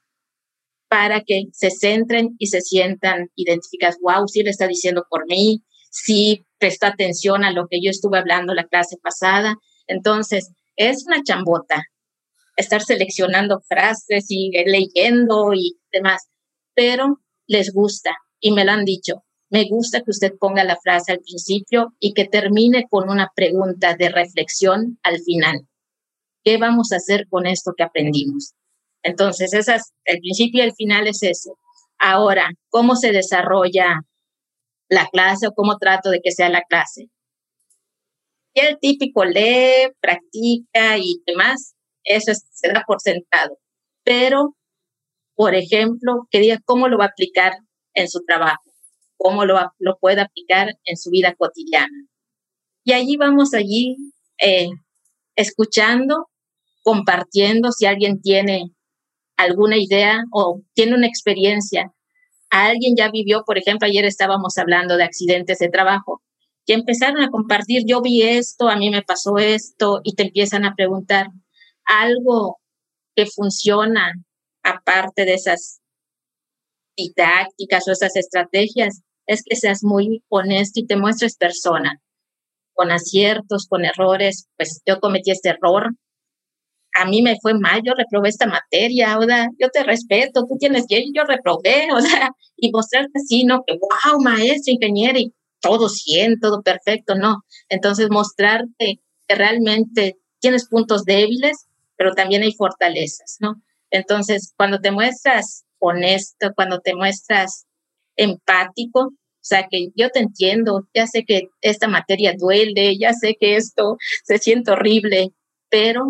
para 0.87 1.21
que 1.21 1.45
se 1.51 1.71
centren 1.71 2.35
y 2.37 2.47
se 2.47 2.61
sientan 2.61 3.29
identificados, 3.35 3.97
wow, 4.01 4.27
sí 4.27 4.43
le 4.43 4.51
está 4.51 4.67
diciendo 4.67 5.05
por 5.09 5.25
mí, 5.27 5.63
sí 5.89 6.45
presta 6.57 6.87
atención 6.87 7.43
a 7.43 7.51
lo 7.51 7.67
que 7.67 7.79
yo 7.81 7.89
estuve 7.89 8.17
hablando 8.17 8.53
la 8.53 8.67
clase 8.67 8.97
pasada. 9.01 9.55
Entonces, 9.87 10.51
es 10.75 11.05
una 11.05 11.23
chambota 11.23 11.83
estar 12.57 12.81
seleccionando 12.81 13.61
frases 13.67 14.25
y 14.29 14.51
leyendo 14.65 15.53
y 15.53 15.77
demás, 15.91 16.29
pero 16.73 17.19
les 17.47 17.73
gusta 17.73 18.11
y 18.39 18.51
me 18.51 18.65
lo 18.65 18.71
han 18.71 18.85
dicho. 18.85 19.23
Me 19.49 19.65
gusta 19.69 20.01
que 20.01 20.11
usted 20.11 20.33
ponga 20.39 20.63
la 20.63 20.77
frase 20.81 21.11
al 21.11 21.19
principio 21.19 21.93
y 21.99 22.13
que 22.13 22.25
termine 22.25 22.85
con 22.89 23.09
una 23.09 23.31
pregunta 23.35 23.95
de 23.95 24.09
reflexión 24.09 24.99
al 25.03 25.19
final. 25.19 25.67
¿Qué 26.43 26.57
vamos 26.57 26.91
a 26.91 26.97
hacer 26.97 27.27
con 27.29 27.45
esto 27.45 27.73
que 27.77 27.83
aprendimos? 27.83 28.53
Entonces, 29.05 29.51
el 30.05 30.19
principio 30.19 30.63
y 30.63 30.67
el 30.67 30.73
final 30.73 31.07
es 31.07 31.21
ese. 31.21 31.51
Ahora, 31.99 32.49
¿cómo 32.69 32.95
se 32.95 33.11
desarrolla 33.11 34.01
la 34.89 35.07
clase 35.07 35.47
o 35.47 35.53
cómo 35.53 35.77
trato 35.77 36.09
de 36.09 36.21
que 36.23 36.31
sea 36.31 36.49
la 36.49 36.63
clase? 36.63 37.09
Y 38.53 38.61
el 38.61 38.79
típico 38.79 39.23
lee, 39.23 39.91
practica 39.99 40.97
y 40.97 41.21
demás, 41.27 41.75
eso 42.03 42.31
se 42.51 42.69
da 42.69 42.83
por 42.87 42.99
sentado. 42.99 43.59
Pero, 44.03 44.55
por 45.35 45.53
ejemplo, 45.53 46.27
que 46.31 46.39
diga 46.39 46.59
cómo 46.65 46.87
lo 46.87 46.97
va 46.97 47.05
a 47.05 47.09
aplicar 47.09 47.53
en 47.93 48.09
su 48.09 48.23
trabajo 48.25 48.65
cómo 49.17 49.45
lo, 49.45 49.57
lo 49.79 49.97
puede 49.97 50.21
aplicar 50.21 50.69
en 50.85 50.97
su 50.97 51.09
vida 51.09 51.33
cotidiana. 51.35 52.07
Y 52.83 52.93
allí 52.93 53.17
vamos 53.17 53.53
allí 53.53 53.95
eh, 54.39 54.69
escuchando, 55.35 56.27
compartiendo 56.83 57.71
si 57.71 57.85
alguien 57.85 58.21
tiene 58.21 58.71
alguna 59.37 59.77
idea 59.77 60.23
o 60.31 60.61
tiene 60.73 60.95
una 60.95 61.07
experiencia. 61.07 61.91
Alguien 62.49 62.95
ya 62.95 63.09
vivió, 63.09 63.43
por 63.45 63.57
ejemplo, 63.57 63.87
ayer 63.87 64.05
estábamos 64.05 64.57
hablando 64.57 64.97
de 64.97 65.03
accidentes 65.03 65.59
de 65.59 65.69
trabajo, 65.69 66.21
que 66.65 66.73
empezaron 66.73 67.21
a 67.21 67.29
compartir, 67.29 67.83
yo 67.85 68.01
vi 68.01 68.23
esto, 68.23 68.69
a 68.69 68.75
mí 68.75 68.89
me 68.89 69.03
pasó 69.03 69.37
esto, 69.37 70.01
y 70.03 70.15
te 70.15 70.23
empiezan 70.23 70.65
a 70.65 70.73
preguntar 70.75 71.27
algo 71.85 72.59
que 73.15 73.25
funciona 73.25 74.13
aparte 74.63 75.25
de 75.25 75.35
esas 75.35 75.79
didácticas 76.97 77.87
o 77.87 77.91
esas 77.91 78.15
estrategias 78.15 79.01
es 79.27 79.43
que 79.43 79.55
seas 79.55 79.83
muy 79.83 80.23
honesto 80.29 80.79
y 80.79 80.87
te 80.87 80.97
muestres 80.97 81.37
persona, 81.37 82.01
con 82.73 82.91
aciertos, 82.91 83.67
con 83.67 83.85
errores, 83.85 84.47
pues 84.57 84.81
yo 84.85 84.99
cometí 84.99 85.31
este 85.31 85.49
error, 85.49 85.95
a 86.95 87.05
mí 87.05 87.21
me 87.21 87.37
fue 87.41 87.53
mal, 87.53 87.81
yo 87.83 87.93
reprobé 87.93 88.29
esta 88.29 88.47
materia, 88.47 89.19
o 89.19 89.23
sea, 89.23 89.49
yo 89.59 89.69
te 89.69 89.83
respeto, 89.83 90.45
tú 90.47 90.57
tienes 90.57 90.85
que, 90.87 91.03
yo 91.13 91.23
reprobé, 91.25 91.89
o 91.93 92.01
sea, 92.01 92.31
y 92.55 92.71
mostrarte 92.71 93.19
así, 93.19 93.43
¿no? 93.43 93.63
Que, 93.67 93.77
wow, 93.77 94.21
maestro, 94.21 94.73
ingeniero, 94.73 95.19
y 95.19 95.33
todo 95.59 95.89
100, 95.89 96.39
todo 96.39 96.61
perfecto, 96.61 97.15
no. 97.15 97.43
Entonces, 97.69 98.09
mostrarte 98.09 99.01
que 99.27 99.35
realmente 99.35 100.17
tienes 100.39 100.67
puntos 100.67 101.03
débiles, 101.03 101.67
pero 101.97 102.13
también 102.13 102.43
hay 102.43 102.53
fortalezas, 102.53 103.37
¿no? 103.39 103.55
Entonces, 103.91 104.53
cuando 104.55 104.79
te 104.79 104.91
muestras 104.91 105.65
honesto, 105.79 106.51
cuando 106.55 106.79
te 106.79 106.95
muestras 106.95 107.65
empático, 108.15 108.99
o 109.01 109.47
sea, 109.47 109.67
que 109.69 109.89
yo 109.95 110.09
te 110.09 110.19
entiendo, 110.19 110.87
ya 110.93 111.07
sé 111.07 111.23
que 111.25 111.49
esta 111.61 111.87
materia 111.87 112.33
duele, 112.37 112.97
ya 112.97 113.13
sé 113.13 113.35
que 113.39 113.57
esto 113.57 113.97
se 114.23 114.37
siente 114.39 114.71
horrible, 114.71 115.33
pero 115.69 116.05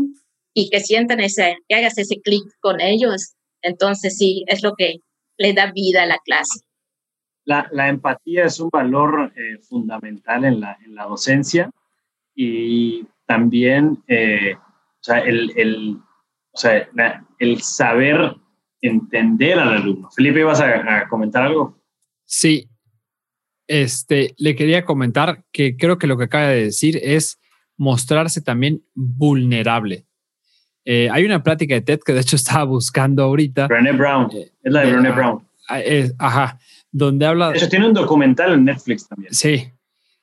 y 0.55 0.69
que 0.69 0.79
sientan 0.79 1.19
ese, 1.19 1.57
que 1.67 1.75
hagas 1.75 1.97
ese 1.99 2.21
clic 2.21 2.43
con 2.61 2.81
ellos, 2.81 3.35
entonces 3.61 4.17
sí, 4.17 4.43
es 4.47 4.63
lo 4.63 4.73
que 4.75 4.95
le 5.37 5.53
da 5.53 5.71
vida 5.71 6.03
a 6.03 6.05
la 6.07 6.17
clase. 6.25 6.61
La, 7.43 7.67
la 7.71 7.89
empatía 7.89 8.45
es 8.45 8.59
un 8.59 8.69
valor 8.71 9.31
eh, 9.35 9.59
fundamental 9.59 10.45
en 10.45 10.61
la, 10.61 10.77
en 10.83 10.95
la, 10.95 11.03
docencia 11.03 11.69
y 12.33 13.05
también 13.27 14.03
eh, 14.07 14.55
o 14.55 15.03
sea, 15.03 15.19
el, 15.19 15.51
el, 15.55 15.97
o 16.51 16.57
sea, 16.57 16.89
el 17.37 17.61
saber 17.61 18.35
entender 18.81 19.59
al 19.59 19.73
alumno. 19.73 20.09
Felipe, 20.09 20.43
¿vas 20.43 20.61
a, 20.61 21.01
a 21.01 21.07
comentar 21.07 21.43
algo? 21.43 21.77
Sí, 22.23 22.67
este, 23.67 24.33
le 24.37 24.55
quería 24.55 24.85
comentar 24.85 25.43
que 25.51 25.75
creo 25.77 25.97
que 25.97 26.07
lo 26.07 26.17
que 26.17 26.23
acaba 26.23 26.47
de 26.47 26.63
decir 26.65 26.99
es 27.03 27.39
mostrarse 27.77 28.41
también 28.41 28.83
vulnerable. 28.93 30.07
Eh, 30.85 31.09
hay 31.11 31.25
una 31.25 31.41
plática 31.41 31.73
de 31.73 31.81
TED 31.81 31.99
que 32.05 32.13
de 32.13 32.21
hecho 32.21 32.35
estaba 32.35 32.63
buscando 32.63 33.23
ahorita. 33.23 33.67
Brené 33.67 33.91
Brown. 33.91 34.29
Eh, 34.31 34.51
es 34.63 34.71
la 34.71 34.81
de 34.81 34.93
Brené 34.93 35.11
Brown. 35.11 35.43
Ah, 35.67 35.79
ajá. 36.19 36.59
Donde 36.91 37.25
habla. 37.25 37.51
Eso 37.51 37.67
tiene 37.67 37.87
un 37.87 37.93
documental 37.93 38.53
en 38.53 38.65
Netflix 38.65 39.07
también. 39.07 39.33
Sí. 39.33 39.69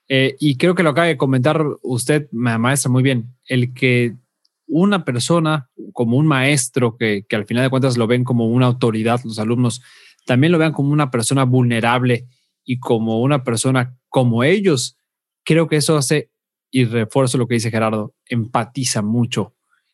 Eh, 0.07 0.35
y 0.39 0.57
creo 0.57 0.73
que 0.73 0.83
lo 0.83 0.89
acaba 0.89 1.07
de 1.07 1.17
comentar 1.17 1.63
usted, 1.81 2.27
maestra, 2.31 2.89
muy 2.91 3.03
bien. 3.03 3.35
El 3.45 3.73
que 3.73 4.15
una 4.67 5.05
persona, 5.05 5.69
como 5.91 6.17
un 6.17 6.25
maestro, 6.25 6.97
que, 6.97 7.25
que 7.27 7.35
al 7.35 7.45
final 7.45 7.63
de 7.63 7.69
cuentas 7.69 7.97
lo 7.97 8.07
ven 8.07 8.23
como 8.23 8.47
una 8.47 8.65
autoridad, 8.65 9.21
los 9.23 9.39
alumnos, 9.39 9.81
también 10.25 10.51
lo 10.51 10.57
vean 10.57 10.71
como 10.71 10.91
una 10.91 11.11
persona 11.11 11.43
vulnerable 11.43 12.27
y 12.63 12.79
como 12.79 13.21
una 13.21 13.43
persona 13.43 13.95
como 14.09 14.43
ellos, 14.43 14.97
creo 15.43 15.67
que 15.67 15.77
eso 15.77 15.97
hace, 15.97 16.31
y 16.71 16.85
refuerzo 16.85 17.37
lo 17.37 17.47
que 17.47 17.55
dice 17.55 17.71
Gerardo, 17.71 18.13
empatiza 18.25 19.01
mucho 19.01 19.53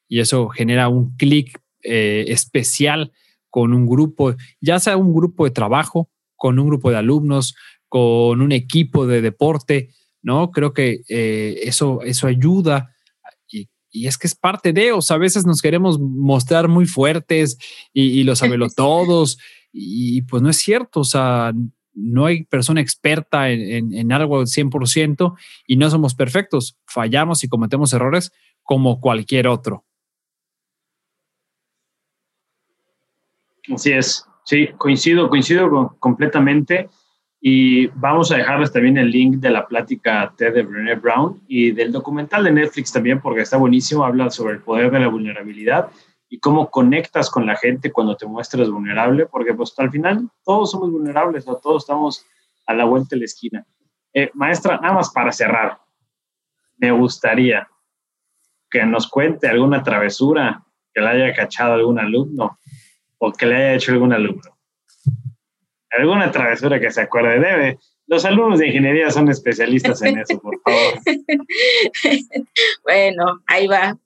y 0.09 0.19
eso 0.19 0.49
genera 0.49 0.89
un 0.89 1.15
clic 1.15 1.61
eh, 1.83 2.25
especial 2.27 3.13
con 3.49 3.73
un 3.73 3.87
grupo, 3.87 4.35
ya 4.59 4.79
sea 4.79 4.97
un 4.97 5.13
grupo 5.13 5.45
de 5.45 5.51
trabajo, 5.51 6.09
con 6.35 6.59
un 6.59 6.67
grupo 6.67 6.89
de 6.89 6.97
alumnos, 6.97 7.55
con 7.87 8.41
un 8.41 8.51
equipo 8.51 9.07
de 9.07 9.21
deporte, 9.21 9.89
¿no? 10.21 10.51
Creo 10.51 10.73
que 10.73 11.01
eh, 11.07 11.59
eso, 11.63 12.01
eso 12.03 12.27
ayuda. 12.27 12.93
Y, 13.49 13.69
y, 13.91 14.07
es 14.07 14.17
que 14.17 14.27
es 14.27 14.35
parte 14.35 14.73
de, 14.73 14.91
o 14.91 15.01
sea, 15.01 15.15
a 15.15 15.19
veces 15.19 15.45
nos 15.45 15.61
queremos 15.61 15.99
mostrar 15.99 16.67
muy 16.67 16.85
fuertes 16.85 17.57
y, 17.93 18.19
y 18.19 18.23
lo 18.23 18.35
sabelo 18.35 18.67
todos, 18.75 19.37
y 19.71 20.23
pues 20.23 20.41
no 20.41 20.49
es 20.49 20.57
cierto, 20.57 21.01
o 21.01 21.05
sea, 21.05 21.53
no 21.93 22.25
hay 22.25 22.43
persona 22.45 22.81
experta 22.81 23.51
en, 23.51 23.61
en, 23.61 23.93
en 23.93 24.11
algo 24.11 24.41
100% 24.41 25.35
y 25.67 25.75
no 25.75 25.89
somos 25.89 26.15
perfectos, 26.15 26.77
fallamos 26.85 27.43
y 27.43 27.47
cometemos 27.47 27.93
errores 27.93 28.31
como 28.63 28.99
cualquier 29.01 29.47
otro. 29.47 29.85
Así 33.73 33.91
es, 33.91 34.27
sí, 34.43 34.67
coincido, 34.77 35.29
coincido 35.29 35.95
completamente. 35.99 36.89
Y 37.41 37.87
vamos 37.87 38.31
a 38.31 38.37
dejarles 38.37 38.73
también 38.73 38.97
el 38.97 39.11
link 39.11 39.37
de 39.37 39.49
la 39.49 39.65
plática 39.65 40.33
TED 40.35 40.53
de 40.55 40.63
Brené 40.63 40.95
Brown 40.95 41.41
y 41.47 41.71
del 41.71 41.91
documental 41.91 42.43
de 42.43 42.51
Netflix 42.51 42.91
también, 42.91 43.21
porque 43.21 43.41
está 43.41 43.57
buenísimo. 43.57 44.03
Habla 44.03 44.29
sobre 44.29 44.55
el 44.55 44.61
poder 44.61 44.91
de 44.91 44.99
la 44.99 45.07
vulnerabilidad 45.07 45.89
y 46.27 46.39
cómo 46.39 46.69
conectas 46.69 47.29
con 47.29 47.45
la 47.45 47.55
gente 47.55 47.91
cuando 47.91 48.15
te 48.15 48.25
muestras 48.25 48.69
vulnerable, 48.69 49.25
porque 49.25 49.53
pues 49.53 49.73
al 49.77 49.89
final 49.89 50.29
todos 50.43 50.71
somos 50.71 50.91
vulnerables, 50.91 51.47
o 51.47 51.55
todos 51.57 51.83
estamos 51.83 52.25
a 52.67 52.73
la 52.73 52.85
vuelta 52.85 53.09
de 53.11 53.19
la 53.19 53.25
esquina. 53.25 53.65
Eh, 54.13 54.29
maestra, 54.33 54.79
nada 54.79 54.95
más 54.95 55.11
para 55.11 55.31
cerrar, 55.31 55.79
me 56.77 56.91
gustaría 56.91 57.67
que 58.69 58.85
nos 58.85 59.07
cuente 59.07 59.47
alguna 59.47 59.81
travesura 59.81 60.63
que 60.93 61.01
le 61.01 61.07
haya 61.07 61.33
cachado 61.33 61.73
algún 61.73 61.99
alumno 61.99 62.59
o 63.19 63.31
que 63.31 63.45
le 63.45 63.55
haya 63.55 63.75
hecho 63.75 63.91
algún 63.91 64.13
alumno. 64.13 64.57
Alguna 65.91 66.31
travesura 66.31 66.79
que 66.79 66.91
se 66.91 67.01
acuerde. 67.01 67.39
Debe. 67.39 67.79
Los 68.07 68.25
alumnos 68.25 68.59
de 68.59 68.67
ingeniería 68.67 69.11
son 69.11 69.29
especialistas 69.29 70.01
en 70.01 70.17
eso, 70.17 70.39
por 70.39 70.59
favor. 70.61 70.99
bueno, 72.83 73.41
ahí 73.45 73.67
va. 73.67 73.97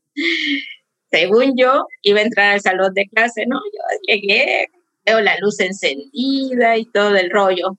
Según 1.09 1.53
yo, 1.55 1.87
iba 2.01 2.19
a 2.19 2.23
entrar 2.23 2.53
al 2.53 2.61
salón 2.61 2.93
de 2.93 3.07
clase, 3.07 3.45
¿no? 3.45 3.57
Yo 3.57 4.13
llegué, 4.13 4.67
veo 5.05 5.21
la 5.21 5.37
luz 5.39 5.59
encendida 5.59 6.77
y 6.77 6.85
todo 6.85 7.15
el 7.15 7.29
rollo. 7.29 7.77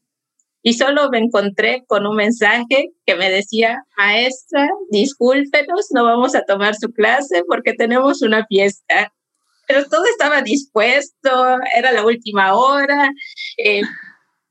Y 0.63 0.73
solo 0.75 1.11
me 1.11 1.19
encontré 1.19 1.85
con 1.87 2.07
un 2.07 2.17
mensaje 2.17 2.93
que 3.05 3.17
me 3.17 3.31
decía, 3.31 3.85
maestra, 3.99 4.67
discúlpenos, 4.91 5.89
no 5.91 6.05
vamos 6.05 6.35
a 6.35 6.45
tomar 6.45 6.75
su 6.75 6.91
clase 6.91 7.43
porque 7.47 7.75
tenemos 7.75 8.23
una 8.23 8.47
fiesta 8.47 9.13
pero 9.67 9.85
todo 9.87 10.05
estaba 10.07 10.43
dispuesto, 10.43 11.59
era 11.77 11.93
la 11.93 12.05
última 12.05 12.55
hora. 12.55 13.11
Eh, 13.57 13.83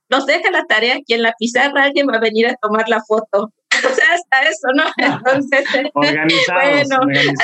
nos 0.09 0.25
deja 0.25 0.51
la 0.51 0.65
tarea 0.65 0.95
aquí 0.95 1.13
en 1.13 1.23
la 1.23 1.33
pizarra, 1.37 1.83
alguien 1.83 2.07
va 2.07 2.17
a 2.17 2.21
venir 2.21 2.47
a 2.47 2.55
tomar 2.61 2.87
la 2.87 3.01
foto. 3.07 3.51
O 3.83 3.93
sea, 3.95 4.13
hasta 4.13 4.49
eso, 4.49 4.67
¿no? 4.75 4.83
Entonces, 4.97 5.65
bueno, 5.93 6.99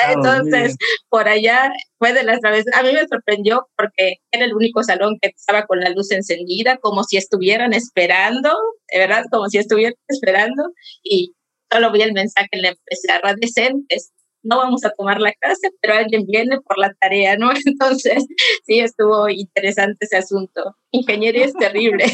entonces, 0.08 0.76
por 1.10 1.28
allá 1.28 1.70
fue 1.98 2.14
de 2.14 2.22
las 2.22 2.40
veces. 2.40 2.72
A 2.74 2.82
mí 2.82 2.92
me 2.92 3.06
sorprendió 3.06 3.68
porque 3.76 4.14
era 4.30 4.44
el 4.44 4.54
único 4.54 4.82
salón 4.82 5.18
que 5.20 5.30
estaba 5.36 5.66
con 5.66 5.80
la 5.80 5.90
luz 5.90 6.12
encendida, 6.12 6.78
como 6.78 7.02
si 7.02 7.16
estuvieran 7.16 7.74
esperando, 7.74 8.56
de 8.90 9.00
verdad, 9.00 9.24
como 9.30 9.48
si 9.48 9.58
estuvieran 9.58 9.94
esperando, 10.08 10.72
y 11.02 11.34
solo 11.70 11.92
vi 11.92 12.02
el 12.02 12.12
mensaje 12.12 12.48
en 12.52 12.62
la 12.62 12.74
pizarra 12.86 13.34
decentes 13.38 14.12
no 14.42 14.58
vamos 14.58 14.84
a 14.84 14.90
tomar 14.90 15.20
la 15.20 15.32
clase, 15.32 15.70
pero 15.80 15.94
alguien 15.94 16.26
viene 16.26 16.60
por 16.60 16.78
la 16.78 16.92
tarea, 16.94 17.36
¿no? 17.36 17.50
Entonces, 17.64 18.26
sí, 18.66 18.80
estuvo 18.80 19.28
interesante 19.28 20.04
ese 20.04 20.16
asunto. 20.16 20.76
Ingeniería 20.90 21.46
es 21.46 21.54
terrible. 21.54 22.04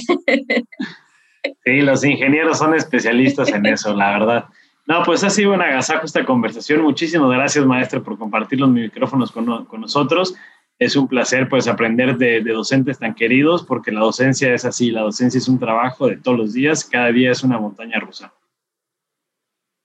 Sí, 1.64 1.80
los 1.80 2.04
ingenieros 2.04 2.58
son 2.58 2.74
especialistas 2.74 3.50
en 3.50 3.66
eso, 3.66 3.94
la 3.94 4.18
verdad. 4.18 4.44
No, 4.86 5.02
pues 5.04 5.24
ha 5.24 5.30
sido 5.30 5.52
un 5.52 5.62
agasajo 5.62 6.04
esta 6.04 6.24
conversación. 6.24 6.82
Muchísimas 6.82 7.30
gracias, 7.30 7.64
maestro, 7.64 8.02
por 8.02 8.18
compartir 8.18 8.60
los 8.60 8.70
micrófonos 8.70 9.32
con, 9.32 9.64
con 9.66 9.80
nosotros. 9.80 10.34
Es 10.78 10.94
un 10.94 11.08
placer, 11.08 11.48
pues, 11.48 11.66
aprender 11.68 12.18
de, 12.18 12.40
de 12.42 12.52
docentes 12.52 12.98
tan 12.98 13.14
queridos, 13.14 13.64
porque 13.64 13.90
la 13.90 14.00
docencia 14.00 14.52
es 14.52 14.64
así, 14.64 14.90
la 14.90 15.02
docencia 15.02 15.38
es 15.38 15.48
un 15.48 15.58
trabajo 15.58 16.06
de 16.06 16.16
todos 16.16 16.38
los 16.38 16.52
días, 16.52 16.84
cada 16.84 17.10
día 17.10 17.32
es 17.32 17.42
una 17.42 17.58
montaña 17.58 17.98
rusa. 17.98 18.32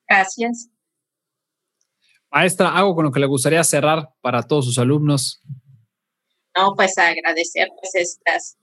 Gracias. 0.07 0.69
Maestra, 2.31 2.69
algo 2.75 2.95
con 2.95 3.05
lo 3.05 3.11
que 3.11 3.19
le 3.19 3.25
gustaría 3.25 3.63
cerrar 3.63 4.09
para 4.21 4.43
todos 4.43 4.65
sus 4.65 4.79
alumnos. 4.79 5.41
No, 6.57 6.73
pues 6.75 6.97
agradecer 6.97 7.67
pues 7.79 7.95
estas, 7.95 8.57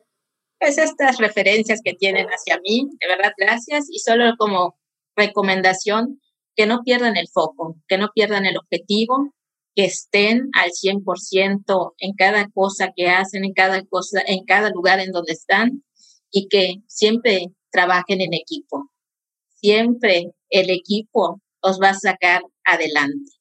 pues 0.59 0.79
estas 0.79 1.19
referencias 1.19 1.81
que 1.85 1.95
tienen 1.95 2.27
hacia 2.29 2.59
mí, 2.61 2.89
de 2.99 3.07
verdad, 3.09 3.33
gracias. 3.37 3.87
Y 3.91 3.99
solo 3.99 4.35
como 4.39 4.79
recomendación, 5.17 6.21
que 6.55 6.67
no 6.67 6.83
pierdan 6.83 7.17
el 7.17 7.29
foco, 7.29 7.77
que 7.87 7.99
no 7.99 8.09
pierdan 8.15 8.47
el 8.47 8.57
objetivo, 8.57 9.33
que 9.75 9.85
estén 9.85 10.49
al 10.55 10.71
100% 10.71 11.95
en 11.99 12.13
cada 12.15 12.49
cosa 12.49 12.93
que 12.97 13.09
hacen, 13.09 13.45
en 13.45 13.53
cada 13.53 13.85
cosa, 13.85 14.21
en 14.27 14.45
cada 14.45 14.71
lugar 14.71 14.99
en 14.99 15.13
donde 15.13 15.35
están 15.35 15.85
y 16.31 16.49
que 16.49 16.83
siempre 16.89 17.47
trabajen 17.71 18.21
en 18.21 18.35
equipo. 18.35 18.91
Siempre 19.49 20.33
el 20.51 20.71
equipo 20.71 21.41
os 21.61 21.79
va 21.81 21.91
a 21.91 21.95
sacar 21.95 22.43
adelante. 22.65 23.38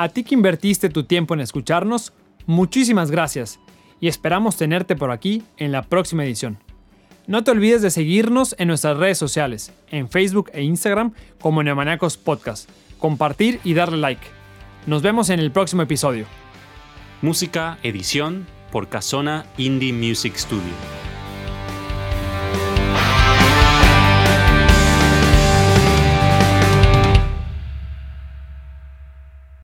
A 0.00 0.08
ti 0.08 0.24
que 0.24 0.34
invertiste 0.34 0.88
tu 0.88 1.04
tiempo 1.04 1.34
en 1.34 1.40
escucharnos, 1.40 2.14
muchísimas 2.46 3.10
gracias 3.10 3.60
y 4.00 4.08
esperamos 4.08 4.56
tenerte 4.56 4.96
por 4.96 5.10
aquí 5.10 5.42
en 5.58 5.72
la 5.72 5.82
próxima 5.82 6.24
edición. 6.24 6.56
No 7.26 7.44
te 7.44 7.50
olvides 7.50 7.82
de 7.82 7.90
seguirnos 7.90 8.56
en 8.58 8.68
nuestras 8.68 8.96
redes 8.96 9.18
sociales, 9.18 9.74
en 9.90 10.08
Facebook 10.08 10.50
e 10.54 10.62
Instagram 10.62 11.12
como 11.38 11.62
Neomaniacos 11.62 12.16
Podcast, 12.16 12.70
compartir 12.98 13.60
y 13.62 13.74
darle 13.74 13.98
like. 13.98 14.26
Nos 14.86 15.02
vemos 15.02 15.28
en 15.28 15.38
el 15.38 15.50
próximo 15.50 15.82
episodio. 15.82 16.24
Música, 17.20 17.76
edición 17.82 18.46
por 18.72 18.88
Casona 18.88 19.44
Indie 19.58 19.92
Music 19.92 20.34
Studio. 20.34 21.09